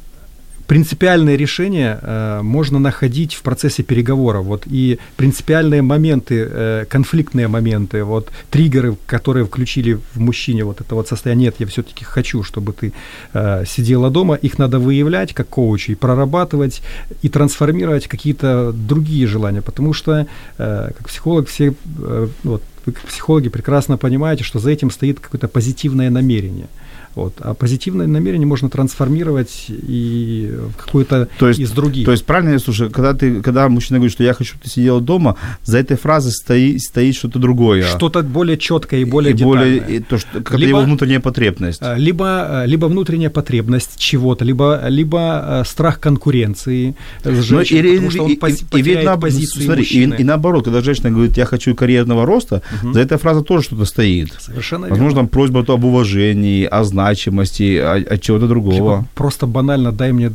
[0.73, 4.45] принципиальные решения э, можно находить в процессе переговоров.
[4.45, 10.95] Вот, и принципиальные моменты, э, конфликтные моменты, вот, триггеры, которые включили в мужчине вот это
[10.95, 12.91] вот состояние, нет, я все-таки хочу, чтобы ты
[13.33, 16.81] э, сидела дома, их надо выявлять как коучи, и прорабатывать,
[17.21, 20.25] и трансформировать какие-то другие желания, потому что,
[20.57, 25.19] э, как психолог, все, э, вот, вы как психологи прекрасно понимаете, что за этим стоит
[25.19, 26.67] какое-то позитивное намерение–
[27.15, 27.35] вот.
[27.39, 32.05] А позитивное намерение можно трансформировать и в какое-то то есть, из других.
[32.05, 34.69] То есть, правильно я слушаю, когда, ты, когда мужчина говорит, что я хочу, чтобы ты
[34.69, 37.83] сидела дома, за этой фразой стоит, стоит что-то другое.
[37.83, 39.79] Что-то более четкое и более и детальное.
[39.79, 41.81] Более, и то, что, как либо, его внутренняя потребность.
[41.81, 47.95] А, либо, а, либо внутренняя потребность чего-то, либо, либо а, страх конкуренции с женщиной, и,
[47.95, 51.11] потому что он и, и, и ведь на, позицию смотри, и, и наоборот, когда женщина
[51.11, 52.93] говорит, я хочу карьерного роста, угу.
[52.93, 54.33] за этой фразой тоже что-то стоит.
[54.39, 55.29] Совершенно Возможно, верно.
[55.29, 57.77] просьба об уважении, о значимости,
[58.13, 58.75] от чего-то другого.
[58.75, 60.31] Либо просто банально дай мне,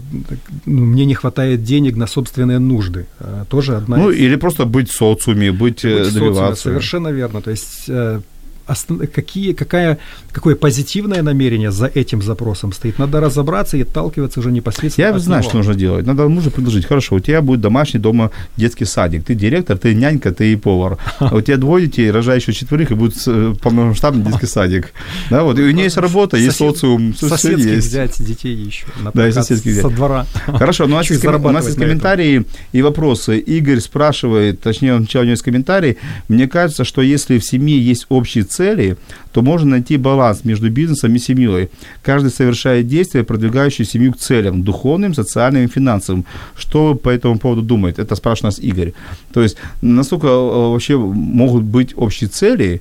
[0.66, 3.06] ну, мне не хватает денег на собственные нужды.
[3.20, 4.18] А, тоже одна Ну, из...
[4.18, 6.62] или просто быть в социуме, быть, быть добиваться.
[6.62, 7.40] Совершенно верно.
[7.40, 7.90] То есть
[9.12, 9.98] какие, какая,
[10.32, 12.98] какое позитивное намерение за этим запросом стоит.
[12.98, 15.48] Надо разобраться и отталкиваться уже непосредственно Я знаю, него.
[15.50, 16.06] что нужно делать.
[16.06, 19.24] Надо мужу предложить, хорошо, у тебя будет домашний дома детский садик.
[19.24, 20.98] Ты директор, ты нянька, ты повар.
[21.18, 24.92] А у тебя двое детей, рожай еще четверых, и будет э, полномасштабный детский садик.
[25.30, 25.58] Да, вот.
[25.58, 27.88] И у нее есть работа, есть социум, все есть.
[27.88, 28.86] взять детей еще.
[29.14, 29.82] Да, и соседских взять.
[29.82, 30.26] Со двора.
[30.46, 33.38] Хорошо, ну, у нас, есть, у нас есть комментарии и вопросы.
[33.38, 35.98] Игорь спрашивает, точнее, он начал у него есть комментарий.
[36.28, 38.57] Мне кажется, что если в семье есть общие цели,
[39.32, 41.68] то можно найти баланс между бизнесом и семьей.
[42.02, 46.24] Каждый совершает действия, продвигающие семью к целям, духовным, социальным и финансовым.
[46.56, 48.02] Что по этому поводу думаете?
[48.02, 48.92] Это спрашивает нас Игорь.
[49.32, 52.80] То есть, насколько э, вообще могут быть общие цели,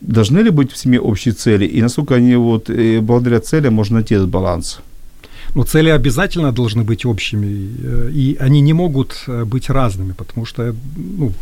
[0.00, 3.94] должны ли быть в семье общие цели, и насколько они вот э, благодаря целям можно
[3.94, 4.80] найти этот баланс?
[5.54, 10.74] Ну, цели обязательно должны быть общими, э, и они не могут быть разными, потому что
[10.96, 11.32] ну,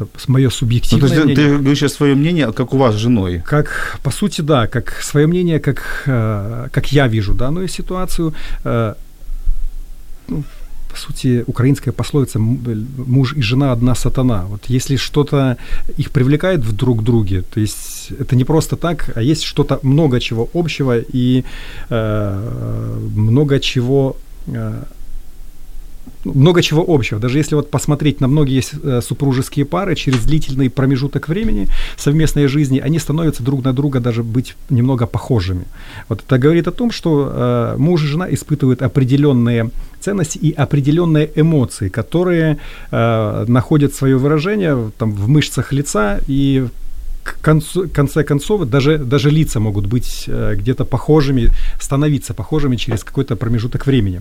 [0.00, 1.48] это мое субъективное ну, то есть мнение.
[1.48, 3.42] Ты говоришь сейчас свое мнение, как у вас с женой?
[3.44, 8.34] Как, по сути, да, как свое мнение, как, э, как я вижу данную ситуацию.
[8.64, 8.94] Э,
[10.28, 10.44] ну,
[10.90, 14.44] по сути, украинская пословица «муж и жена одна сатана».
[14.48, 15.56] Вот если что-то
[15.98, 20.20] их привлекает в друг друге, то есть это не просто так, а есть что-то, много
[20.20, 21.44] чего общего и
[21.90, 24.82] э, много чего э,
[26.24, 27.20] много чего общего.
[27.20, 32.78] Даже если вот посмотреть на многие э, супружеские пары, через длительный промежуток времени совместной жизни,
[32.78, 35.64] они становятся друг на друга даже быть немного похожими.
[36.08, 41.30] Вот это говорит о том, что э, муж и жена испытывают определенные ценности и определенные
[41.34, 42.58] эмоции, которые
[42.90, 46.66] э, находят свое выражение там, в мышцах лица и
[47.40, 53.36] концу, конце концов даже, даже лица могут быть э, где-то похожими, становиться похожими через какой-то
[53.36, 54.20] промежуток времени.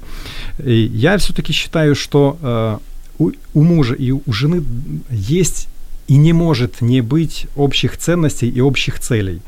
[0.64, 2.78] И я все-таки считаю, что э,
[3.20, 4.64] у, у мужа и у жены
[5.10, 5.68] есть
[6.08, 9.42] и не может не быть общих ценностей и общих целей.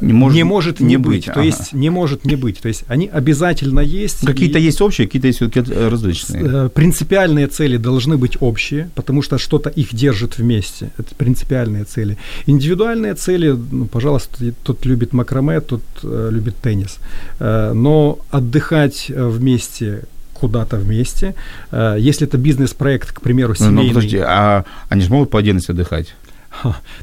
[0.00, 1.06] Не может не, может не, не быть.
[1.06, 1.24] быть.
[1.24, 1.42] То ага.
[1.42, 2.60] есть не может не быть.
[2.60, 4.26] То есть они обязательно есть.
[4.26, 6.42] Какие-то есть общие, какие-то есть различные.
[6.44, 10.90] Э, принципиальные цели должны быть общие, потому что что-то их держит вместе.
[10.98, 12.18] Это принципиальные цели.
[12.46, 16.98] Индивидуальные цели, ну, пожалуйста, тот любит макраме, тот э, любит теннис.
[17.40, 20.02] Э, но отдыхать э, вместе
[20.44, 21.34] куда-то вместе.
[21.70, 23.82] Э, если это бизнес-проект, к примеру, семейный...
[23.84, 26.14] Ну, подожди, а они же могут по отдельности отдыхать?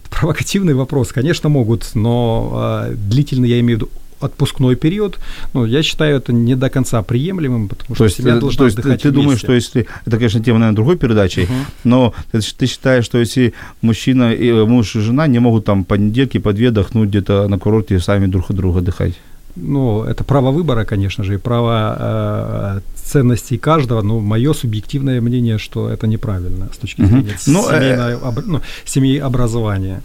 [0.09, 1.11] Провокативный вопрос.
[1.11, 5.17] Конечно, могут, но э, длительный, я имею в виду, отпускной период,
[5.55, 8.77] ну, я считаю это не до конца приемлемым, потому что то семья должна то есть
[8.77, 11.65] ты, ты думаешь, что если, это, конечно, тема, наверное, другой передачи, uh-huh.
[11.83, 15.95] но ты, ты считаешь, что если мужчина, и, муж и жена не могут там по
[15.95, 19.15] недельке, по две отдохнуть где-то на курорте сами друг от друга отдыхать?
[19.55, 25.57] Ну, это право выбора, конечно же, и право э, ценностей каждого, но мое субъективное мнение,
[25.57, 27.51] что это неправильно с точки зрения uh-huh.
[27.51, 28.15] ну, семейного, э...
[28.15, 30.01] об, ну, семьи образования.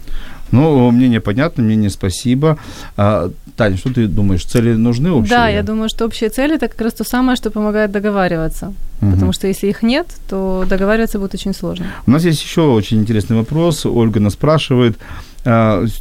[0.51, 2.57] Ну, мнение понятно, мнение спасибо.
[2.95, 5.37] А, Таня, что ты думаешь, цели нужны общие?
[5.37, 8.73] Да, я думаю, что общие цели– это как раз то самое, что помогает договариваться.
[9.01, 9.11] Угу.
[9.11, 11.85] Потому что если их нет, то договариваться будет очень сложно.
[12.05, 13.85] У нас есть еще очень интересный вопрос.
[13.85, 14.97] Ольга нас спрашивает,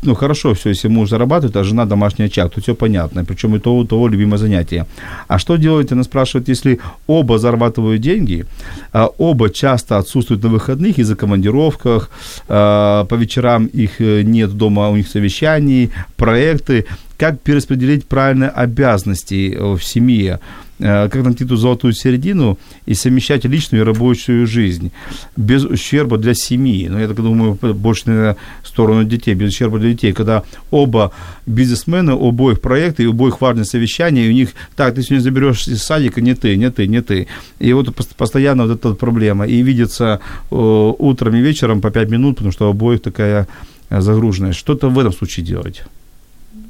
[0.03, 3.59] ну, хорошо все, если муж зарабатывает, а жена домашний очаг, то все понятно, причем и
[3.59, 4.87] того, и того любимое занятие.
[5.29, 8.45] А что делать, она спрашивает, если оба зарабатывают деньги,
[8.93, 12.11] а оба часто отсутствуют на выходных из-за командировках,
[12.49, 16.85] а, по вечерам их э, нет дома, у них совещаний, проекты,
[17.17, 20.41] как перераспределить правильно обязанности э, в семье,
[20.79, 24.93] э, как найти ту золотую середину и совмещать личную и рабочую жизнь
[25.37, 26.89] без ущерба для семьи.
[26.89, 31.13] Ну, я так думаю, больше на сторону детей, без ущерба для детей, когда оба
[31.47, 35.83] бизнесмены, обоих проекты и обоих важные совещания, и у них, так, ты сегодня заберешь из
[35.83, 37.29] садика, не ты, не ты, не ты.
[37.59, 39.47] И вот постоянно вот эта проблема.
[39.47, 40.55] И видится э,
[40.99, 43.47] утром и вечером по 5 минут, потому что у обоих такая
[43.91, 44.59] загруженность.
[44.59, 45.85] Что-то в этом случае делать.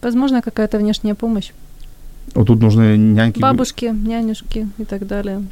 [0.06, 1.50] Возможно, какая-то внешняя помощь.
[2.32, 3.40] Вот тут нужны няньки.
[3.40, 5.42] Бабушки, нянюшки и так далее.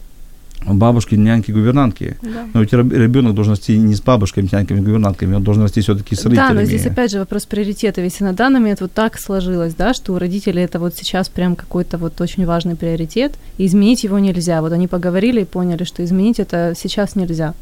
[0.66, 2.16] Бабушки, няньки, гувернантки.
[2.22, 2.46] Да.
[2.52, 6.24] Но ведь ребенок должен расти не с бабушками, няньками, гувернантками, он должен расти все-таки с
[6.24, 6.48] родителями.
[6.48, 8.00] Да, но здесь опять же вопрос приоритета.
[8.00, 11.54] Если на данный момент вот так сложилось, да, что у родителей это вот сейчас прям
[11.54, 14.60] какой-то вот очень важный приоритет, и изменить его нельзя.
[14.62, 17.54] Вот они поговорили и поняли, что изменить это сейчас нельзя.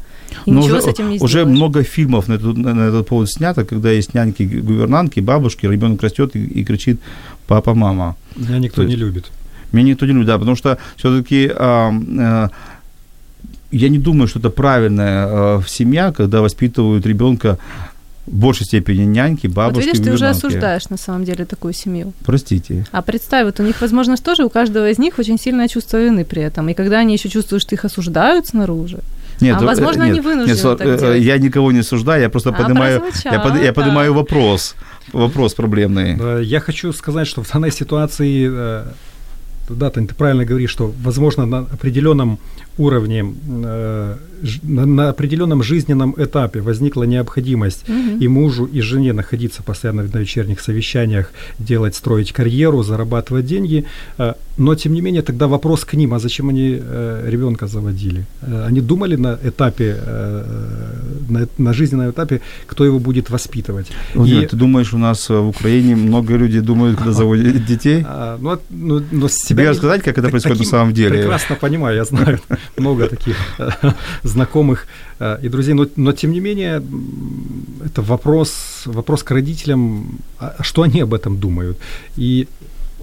[0.45, 3.29] И Но ничего уже, с этим не Уже много фильмов на этот, на этот повод
[3.29, 6.99] снято, когда есть няньки, гувернантки, бабушки, ребенок растет и, и кричит
[7.47, 8.15] «папа, мама».
[8.35, 9.31] Меня никто есть, не любит.
[9.71, 12.49] Меня никто не любит, да, потому что все-таки а, а,
[13.77, 17.57] я не думаю, что это правильная а, семья, когда воспитывают ребенка
[18.25, 22.13] в большей степени няньки, бабушки, Вот видишь, ты уже осуждаешь на самом деле такую семью.
[22.25, 22.85] Простите.
[22.91, 26.23] А представь, вот у них, возможно, тоже у каждого из них очень сильное чувство вины
[26.23, 26.69] при этом.
[26.69, 28.99] И когда они еще чувствуют, что их осуждают снаружи,
[29.41, 31.23] нет, а возможно, нет, они вынуждены нет, так э, делать.
[31.23, 34.75] Я никого не осуждаю, я просто а, поднимаю, я, под, я поднимаю вопрос,
[35.11, 36.45] вопрос проблемный.
[36.45, 38.85] Я хочу сказать, что в данной ситуации э,
[39.69, 42.39] да, Тань, ты правильно говоришь, что, возможно, на определенном
[42.77, 43.25] уровне,
[43.65, 44.15] э,
[44.63, 48.23] на, на определенном жизненном этапе возникла необходимость угу.
[48.23, 53.85] и мужу, и жене находиться постоянно на вечерних совещаниях, делать, строить карьеру, зарабатывать деньги.
[54.17, 58.25] Э, но, тем не менее, тогда вопрос к ним, а зачем они э, ребенка заводили?
[58.41, 60.43] Э, они думали на этапе, э,
[61.29, 63.87] на, на жизненном этапе, кто его будет воспитывать.
[64.15, 64.45] Ну, и...
[64.45, 68.03] Ты думаешь, у нас в Украине много людей думают, когда заводят детей?
[68.05, 71.19] А, ну, ну, но Тебе рассказать, как это происходит на самом деле?
[71.19, 72.39] Прекрасно понимаю, я знаю
[72.77, 73.69] много таких э,
[74.23, 74.87] знакомых
[75.19, 76.81] э, и друзей, но, но тем не менее
[77.85, 81.77] это вопрос, вопрос к родителям, а что они об этом думают.
[82.17, 82.47] И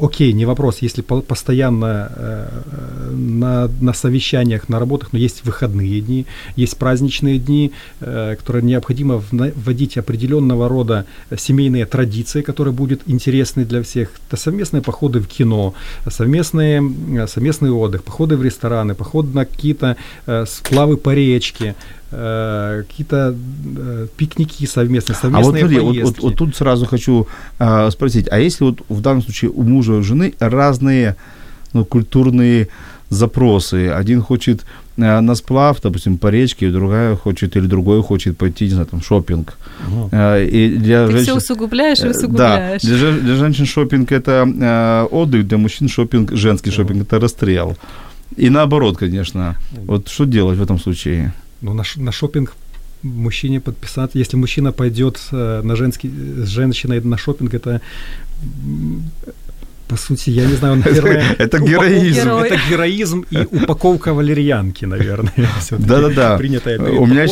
[0.01, 2.49] окей, не вопрос, если постоянно э,
[3.13, 6.27] на, на совещаниях, на работах, но есть выходные дни,
[6.57, 11.05] есть праздничные дни, э, которые необходимо вводить определенного рода
[11.37, 14.13] семейные традиции, которые будут интересны для всех.
[14.29, 15.75] Это совместные походы в кино,
[16.09, 16.83] совместные,
[17.27, 19.97] совместный отдых, походы в рестораны, походы на какие-то
[20.27, 21.75] э, сплавы по речке,
[22.11, 23.35] э, какие-то
[23.77, 26.03] э, пикники совместные, совместные а вот, смотри, поездки.
[26.03, 27.27] Вот, вот, вот тут сразу хочу
[27.59, 31.17] э, спросить, а если вот в данном случае у мужа и у жены разные
[31.73, 32.69] ну, культурные
[33.11, 34.65] запросы, один хочет
[34.97, 39.03] э, на сплав, допустим, по речке, другая хочет, или другой хочет пойти, не знаю, там,
[39.03, 39.59] шопинг.
[39.89, 40.11] Угу.
[40.17, 41.25] И для Ты женщин...
[41.25, 42.83] все усугубляешь и э, усугубляешь.
[42.83, 47.77] Да, для, для женщин шопинг это э, отдых, для мужчин шопинг, женский шопинг это расстрел.
[48.37, 49.57] И наоборот, конечно.
[49.73, 51.35] Вот что делать в этом случае?
[51.61, 52.55] Ну, на, на шопинг
[53.03, 57.81] мужчине подписаться, если мужчина пойдет э, на женский, с женщиной на шопинг, это
[59.91, 61.25] по сути, я не знаю, наверное...
[61.39, 62.29] Это героизм.
[62.29, 65.33] Это героизм и упаковка валерьянки, наверное.
[65.71, 66.37] Да-да-да.
[66.37, 67.27] У меня,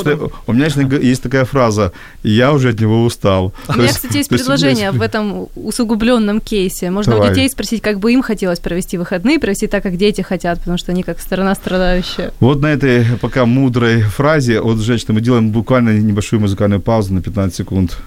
[0.47, 0.67] у меня
[1.01, 1.93] есть такая фраза,
[2.25, 3.53] я уже от него устал.
[3.69, 6.91] У меня, кстати, есть предложение в этом усугубленном кейсе.
[6.91, 10.59] Можно у детей спросить, как бы им хотелось провести выходные, провести так, как дети хотят,
[10.59, 12.33] потому что они как сторона страдающая.
[12.41, 17.23] Вот на этой пока мудрой фразе от женщины мы делаем буквально небольшую музыкальную паузу на
[17.23, 17.99] 15 секунд.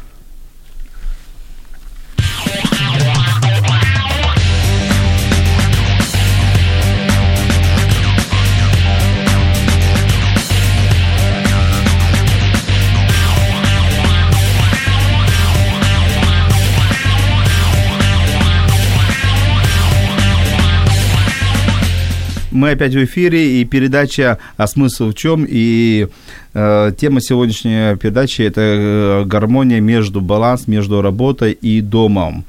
[22.61, 26.07] Мы опять в эфире, и передача «А смысл в чем?» И
[26.53, 32.45] э, тема сегодняшней передачи– это э, гармония между, баланс между работой и домом.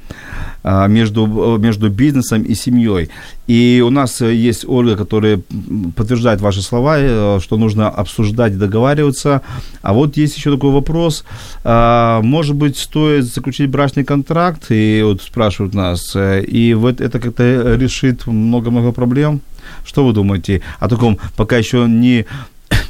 [0.65, 3.09] А, между, между бизнесом и семьей.
[3.47, 5.41] И у нас есть Ольга, которая
[5.97, 9.41] подтверждает ваши слова, э, что нужно обсуждать и договариваться.
[9.81, 11.25] А вот есть еще такой вопрос.
[11.65, 17.75] Может быть, стоит заключить брачный контракт, и вот спрашивают нас, э, и вот это как-то
[17.75, 19.41] решит много-много проблем?
[19.85, 22.25] Что вы думаете о таком пока еще не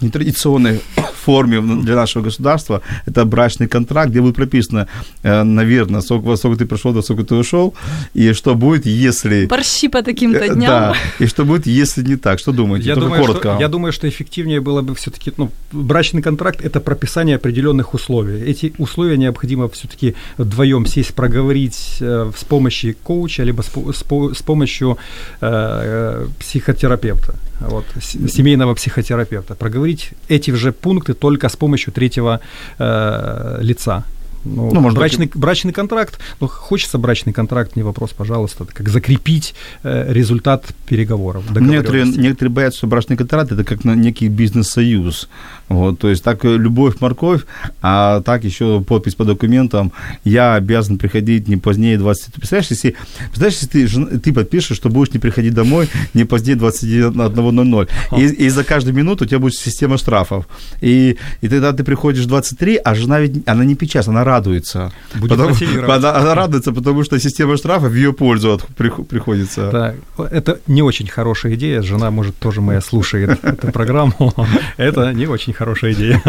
[0.01, 0.81] нетрадиционной
[1.23, 2.81] форме для нашего государства.
[3.07, 4.88] Это брачный контракт, где будет прописано,
[5.23, 7.73] э, наверное, сколько, сколько ты пришел, до сколько ты ушел,
[8.13, 9.45] и что будет, если...
[9.45, 10.67] Борщи по таким-то э, дням.
[10.67, 12.39] Да, и что будет, если не так.
[12.39, 12.89] Что думаете?
[12.89, 13.49] Я, думаю, коротко.
[13.53, 15.31] Что, я думаю, что эффективнее было бы все-таки...
[15.38, 18.41] Ну, брачный контракт– это прописание определенных условий.
[18.41, 24.03] Эти условия необходимо все-таки вдвоем сесть, проговорить э, с помощью коуча, либо с, с,
[24.38, 24.97] с помощью
[25.41, 32.39] э, психотерапевта вот, семейного психотерапевта, проговорить эти же пункты только с помощью третьего
[32.79, 34.03] э, лица.
[34.45, 35.35] Ну, ну может брачный, быть...
[35.35, 41.43] брачный контракт, ну, хочется брачный контракт, не вопрос, пожалуйста, как закрепить э, результат переговоров.
[41.55, 45.29] Некоторые, некоторые боятся, что брачный контракт это как некий бизнес-союз.
[45.69, 47.41] Вот, то есть так э, любовь, морковь,
[47.81, 49.91] а так еще подпись по документам,
[50.23, 52.33] я обязан приходить не позднее 20...
[52.33, 52.95] Представляешь, если,
[53.31, 58.49] представляешь, если ты, ты подпишешь, что будешь не приходить домой не позднее 21.00, и, и
[58.49, 60.47] за каждую минуту у тебя будет система штрафов.
[60.81, 64.91] И, и тогда ты приходишь 23, а жена ведь, она не печатает, она радуется.
[65.15, 65.55] Будет потому,
[65.91, 68.65] она, она радуется, потому что система штрафов в ее пользу от,
[69.07, 69.69] приходится.
[69.71, 69.93] Да,
[70.31, 74.34] это не очень хорошая идея, жена, может, тоже моя слушает эту программу,
[74.77, 76.21] это не очень хорошая идея.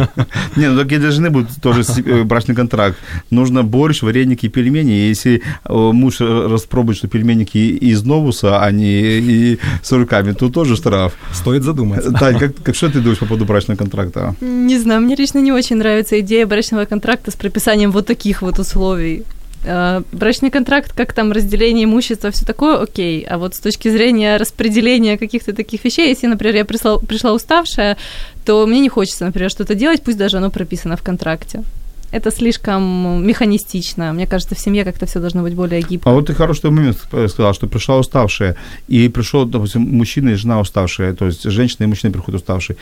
[0.57, 2.97] Не, ну такие должны будут тоже э, брачный контракт.
[3.31, 5.09] Нужно борщ, вареники, пельмени.
[5.09, 10.77] Если э, муж распробует, что пельменики из новуса, а не и с руками, то тоже
[10.77, 11.13] штраф.
[11.33, 12.13] Стоит задуматься.
[12.13, 14.35] Тань, как, как что ты думаешь по поводу брачного контракта?
[14.41, 18.59] Не знаю, мне лично не очень нравится идея брачного контракта с прописанием вот таких вот
[18.59, 19.25] условий.
[19.65, 23.23] Э, брачный контракт, как там разделение имущества, все такое, окей.
[23.23, 27.97] А вот с точки зрения распределения каких-то таких вещей, если, например, я пришла, пришла уставшая,
[28.45, 31.63] то мне не хочется, например, что-то делать, пусть даже оно прописано в контракте.
[32.11, 34.13] Это слишком механистично.
[34.13, 36.11] Мне кажется, в семье как-то все должно быть более гибко.
[36.11, 38.55] А вот ты хороший момент сказал, что пришла уставшая,
[38.87, 42.77] и пришел, допустим, мужчина и жена уставшая, то есть женщина и мужчина приходят уставшие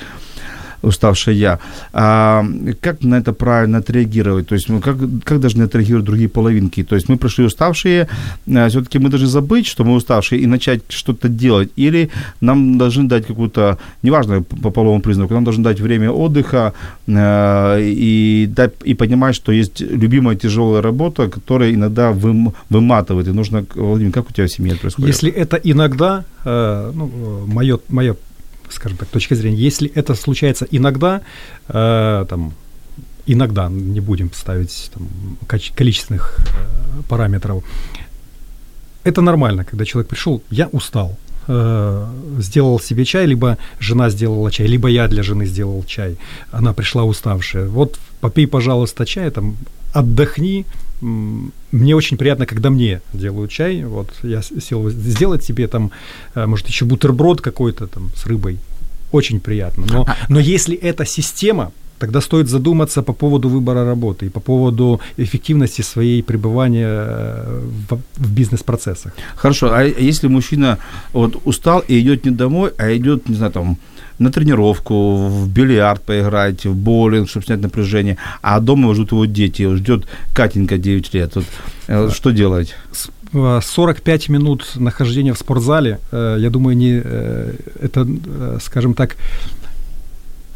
[0.83, 1.59] уставшая я.
[1.93, 2.45] А
[2.81, 4.49] как на это правильно отреагировать?
[4.49, 6.83] То есть мы как, как должны отреагировать другие половинки?
[6.83, 8.09] То есть мы пришли уставшие,
[8.47, 11.71] а все-таки мы должны забыть, что мы уставшие, и начать что-то делать?
[11.77, 12.11] Или
[12.41, 16.73] нам должны дать какую-то, неважно по половому признаку, нам должны дать время отдыха
[17.09, 23.29] а, и, дать, и понимать, что есть любимая тяжелая работа, которая иногда вым, выматывает.
[23.29, 25.09] И нужно, Владимир, как у тебя в семье это происходит?
[25.09, 28.17] Если это иногда, э, ну, мое, мое
[28.73, 31.21] скажем так, точки зрения, если это случается иногда,
[31.69, 32.53] э, там,
[33.27, 35.09] иногда, не будем ставить там,
[35.77, 37.65] количественных э, параметров,
[39.05, 41.19] это нормально, когда человек пришел, я устал,
[41.49, 42.07] э,
[42.39, 46.17] сделал себе чай, либо жена сделала чай, либо я для жены сделал чай,
[46.53, 47.67] она пришла уставшая.
[47.69, 49.57] Вот попей, пожалуйста, чай, там,
[49.93, 50.65] отдохни,
[51.03, 53.85] мне очень приятно, когда мне делают чай.
[53.85, 55.91] Вот я сел сделать себе там,
[56.35, 58.59] э, может, еще бутерброд какой-то там с рыбой.
[59.13, 59.85] Очень приятно.
[59.87, 65.01] Но, но если это система, тогда стоит задуматься по поводу выбора работы и по поводу
[65.19, 69.13] эффективности своей пребывания э, в, в бизнес-процессах.
[69.37, 70.79] Хорошо, а если мужчина
[71.13, 73.77] вот устал и идет не домой, а идет, не знаю, там,
[74.19, 79.75] на тренировку, в бильярд поиграть, в боулинг, чтобы снять напряжение, а дома ждут его дети,
[79.77, 81.35] ждет Катенька 9 лет.
[81.35, 81.45] Вот,
[81.89, 82.75] э, что делать?
[83.33, 87.03] 45 э, минут нахождения в спортзале, э, я думаю, не,
[87.81, 88.07] это,
[88.61, 89.17] скажем так,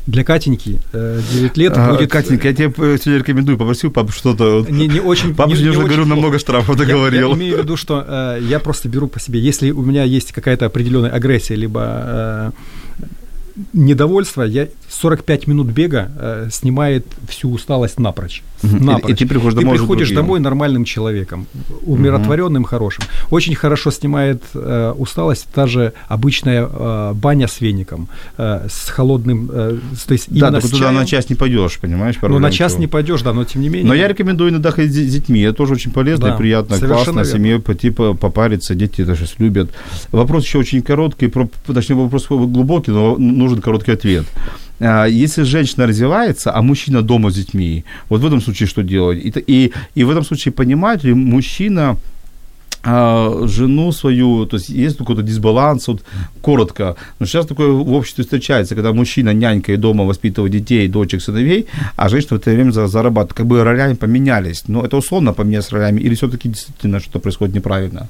[0.07, 2.11] для Катеньки 9 лет а, будет...
[2.11, 4.65] Катенька, я тебе сегодня рекомендую, попросил папу что-то...
[4.69, 5.35] Не, не очень...
[5.35, 7.31] Папа не, уже, говорю, намного штрафов договорил.
[7.31, 10.05] Я, я имею в виду, что э, я просто беру по себе, если у меня
[10.05, 12.51] есть какая-то определенная агрессия, либо э,
[13.73, 18.43] недовольство, я 45 минут бега э, снимает всю усталость напрочь.
[18.63, 18.85] Угу.
[18.85, 19.11] напрочь.
[19.11, 21.47] И, и ты приходишь домой, ты приходишь домой нормальным человеком,
[21.83, 22.69] умиротворенным, угу.
[22.69, 23.05] хорошим.
[23.31, 29.51] Очень хорошо снимает э, усталость та же обычная э, баня с веником, э, с холодным,
[29.53, 32.17] э, то есть да, только туда на час не пойдешь, понимаешь?
[32.23, 33.89] Ну, на час не пойдешь, да, но тем не менее.
[33.89, 37.25] Но я рекомендую иногда ходить с детьми, это тоже очень полезно да, и приятно, классно,
[37.25, 39.71] семье типа попариться, дети это сейчас любят.
[40.13, 41.33] Вопрос еще очень короткий,
[41.67, 43.17] точнее вопрос глубокий, но
[43.47, 44.27] нужен короткий ответ.
[44.81, 49.19] А, если женщина развивается, а мужчина дома с детьми, вот в этом случае что делать?
[49.25, 51.97] И, и, и в этом случае понимает ли мужчина,
[52.89, 56.05] а, жену свою, то есть есть какой-то дисбаланс, вот
[56.41, 56.95] коротко.
[57.19, 61.67] Но сейчас такое в обществе встречается, когда мужчина нянькает дома, воспитывает детей, дочек, сыновей,
[61.97, 63.33] а женщина в это время зарабатывает.
[63.33, 64.65] Как бы ролями поменялись.
[64.69, 68.09] Но это условно поменялись ролями или все-таки действительно что-то происходит неправильно?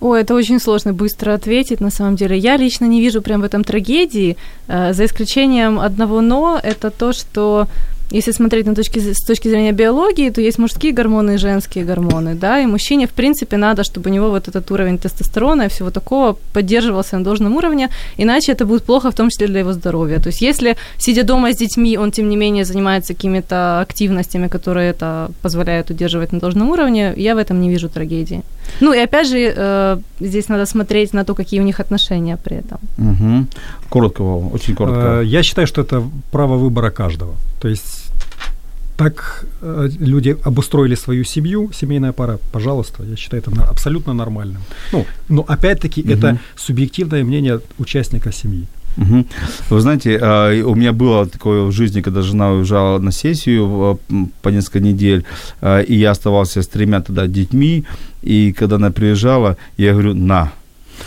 [0.00, 2.38] Ой, это очень сложно быстро ответить, на самом деле.
[2.38, 4.36] Я лично не вижу прям в этом трагедии,
[4.68, 7.66] э, за исключением одного «но», это то, что
[8.10, 12.34] если смотреть на точки, с точки зрения биологии, то есть мужские гормоны и женские гормоны,
[12.34, 15.90] да, и мужчине, в принципе, надо, чтобы у него вот этот уровень тестостерона и всего
[15.90, 20.18] такого поддерживался на должном уровне, иначе это будет плохо, в том числе для его здоровья.
[20.18, 24.90] То есть если, сидя дома с детьми, он, тем не менее, занимается какими-то активностями, которые
[24.90, 28.42] это позволяют удерживать на должном уровне, я в этом не вижу трагедии.
[28.80, 32.56] Ну и опять же, э, здесь надо смотреть на то, какие у них отношения при
[32.56, 32.78] этом.
[32.98, 33.46] Угу.
[33.88, 35.20] Коротко, Вова, очень коротко.
[35.20, 37.34] Э, я считаю, что это право выбора каждого.
[37.60, 37.97] То есть
[38.98, 44.60] так э, люди обустроили свою семью, семейная пара, пожалуйста, я считаю это абсолютно нормальным.
[44.92, 46.10] Ну, но опять-таки угу.
[46.10, 48.66] это субъективное мнение участника семьи.
[48.96, 49.24] Угу.
[49.70, 53.98] Вы знаете, а, у меня было такое в жизни, когда жена уезжала на сессию
[54.42, 55.24] по несколько недель,
[55.60, 57.84] а, и я оставался с тремя тогда детьми,
[58.22, 60.50] и когда она приезжала, я говорю, на,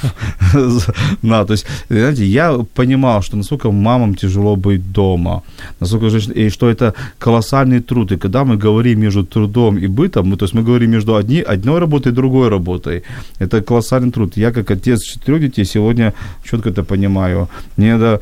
[1.22, 5.43] на, то есть, знаете, я понимал, что насколько мамам тяжело быть дома,
[5.80, 8.12] насколько женщина, и что это колоссальный труд.
[8.12, 11.41] И когда мы говорим между трудом и бытом, мы, то есть мы говорим между одни,
[11.41, 13.04] одной работой и другой работой,
[13.39, 14.38] это колоссальный труд.
[14.38, 17.47] Я как отец четырех детей сегодня четко это понимаю.
[17.78, 18.22] Мне надо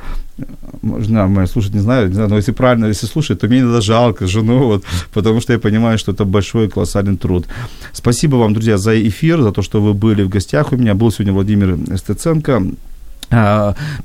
[1.00, 3.82] жена моя слушать не знаю, не знаю, но если правильно, если слушать, то мне иногда
[3.82, 4.84] жалко жену, вот,
[5.14, 7.46] потому что я понимаю, что это большой колоссальный труд.
[7.94, 10.96] Спасибо вам, друзья, за эфир, за то, что вы были в гостях у меня.
[10.96, 12.64] Был сегодня Владимир Стеценко,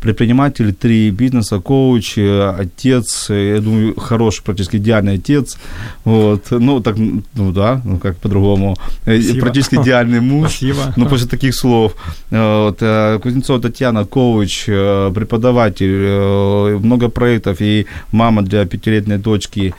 [0.01, 5.57] предприниматель, три бизнеса, коуч, э, отец, э, я думаю, хороший, практически идеальный отец,
[6.05, 6.97] вот, ну, так,
[7.35, 9.41] ну, да, ну, как по-другому, э, Спасибо.
[9.41, 10.93] практически идеальный муж, Спасибо.
[10.97, 11.95] ну, после таких слов,
[12.31, 12.79] вот,
[13.23, 19.75] Кузнецова Татьяна, коуч, преподаватель, много проектов и мама для пятилетней дочки,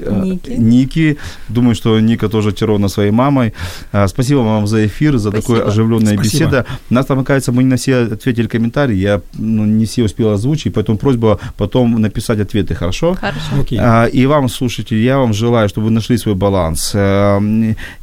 [0.00, 0.50] Ники.
[0.50, 1.18] Ники.
[1.48, 3.52] Думаю, что Ника тоже очарована своей мамой.
[3.92, 6.44] А, спасибо вам за эфир, за такое оживленная Спасибо.
[6.44, 6.66] беседа.
[6.90, 8.96] Нас там, оказывается, мы не на все ответили комментарии.
[8.96, 13.14] Я ну, не все успел озвучить, поэтому просьба потом написать ответы, хорошо?
[13.14, 13.40] Хорошо.
[13.60, 13.78] Okay.
[13.80, 16.92] А, и вам, слушатели, я вам желаю, чтобы вы нашли свой баланс.
[16.94, 17.40] А,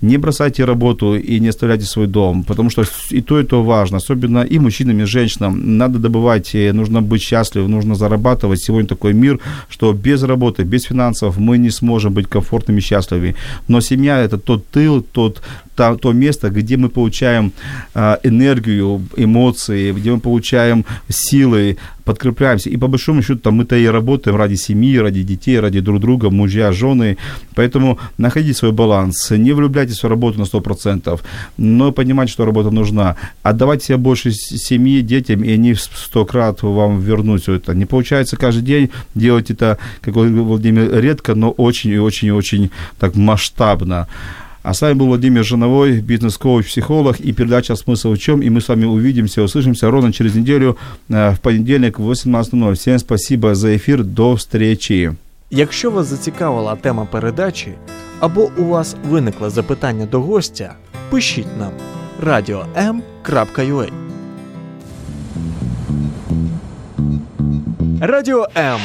[0.01, 3.97] не бросайте работу и не оставляйте свой дом, потому что и то, и то важно,
[3.97, 5.77] особенно и мужчинам, и женщинам.
[5.77, 8.61] Надо добывать, нужно быть счастливым, нужно зарабатывать.
[8.61, 9.39] Сегодня такой мир,
[9.69, 13.35] что без работы, без финансов мы не сможем сможем быть комфортными и счастливыми.
[13.67, 15.41] Но семья– это тот тыл, тот,
[15.75, 17.51] то, то место, где мы получаем
[17.93, 22.69] э, энергию, эмоции, где мы получаем силы, подкрепляемся.
[22.69, 26.29] И по большому счету там мы-то и работаем ради семьи, ради детей, ради друг друга,
[26.29, 27.17] мужья, жены.
[27.55, 29.31] Поэтому находите свой баланс.
[29.31, 31.19] Не влюбляйтесь в работу на 100%,
[31.57, 33.15] но понимайте, что работа нужна.
[33.43, 37.73] Отдавайте себе больше семьи, детям, и они сто крат вам вернут все это.
[37.73, 42.69] Не получается каждый день делать это, как Владимир, редко, но очень и очень и очень
[42.99, 44.07] так масштабно.
[44.64, 48.60] А с вами был Владимир Жановой, бизнес-коуч, психолог и передача «Смысл в чем?» И мы
[48.60, 50.76] с вами увидимся, услышимся ровно через неделю
[51.08, 52.72] э, в понедельник в 18.00.
[52.74, 54.04] Всем спасибо за ефір.
[54.04, 55.12] До встречи.
[55.50, 57.72] Якщо вас зацікавила тема передачі
[58.20, 60.74] або у вас виникло запитання до гостя,
[61.10, 61.72] пишіть нам
[62.22, 63.90] radio.m.ua
[68.00, 68.80] Радіо М.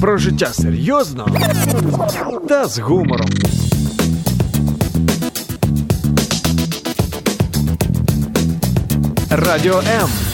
[0.00, 1.26] Про життя серйозно
[2.48, 3.28] та з гумором.
[9.47, 10.26] Радіо М.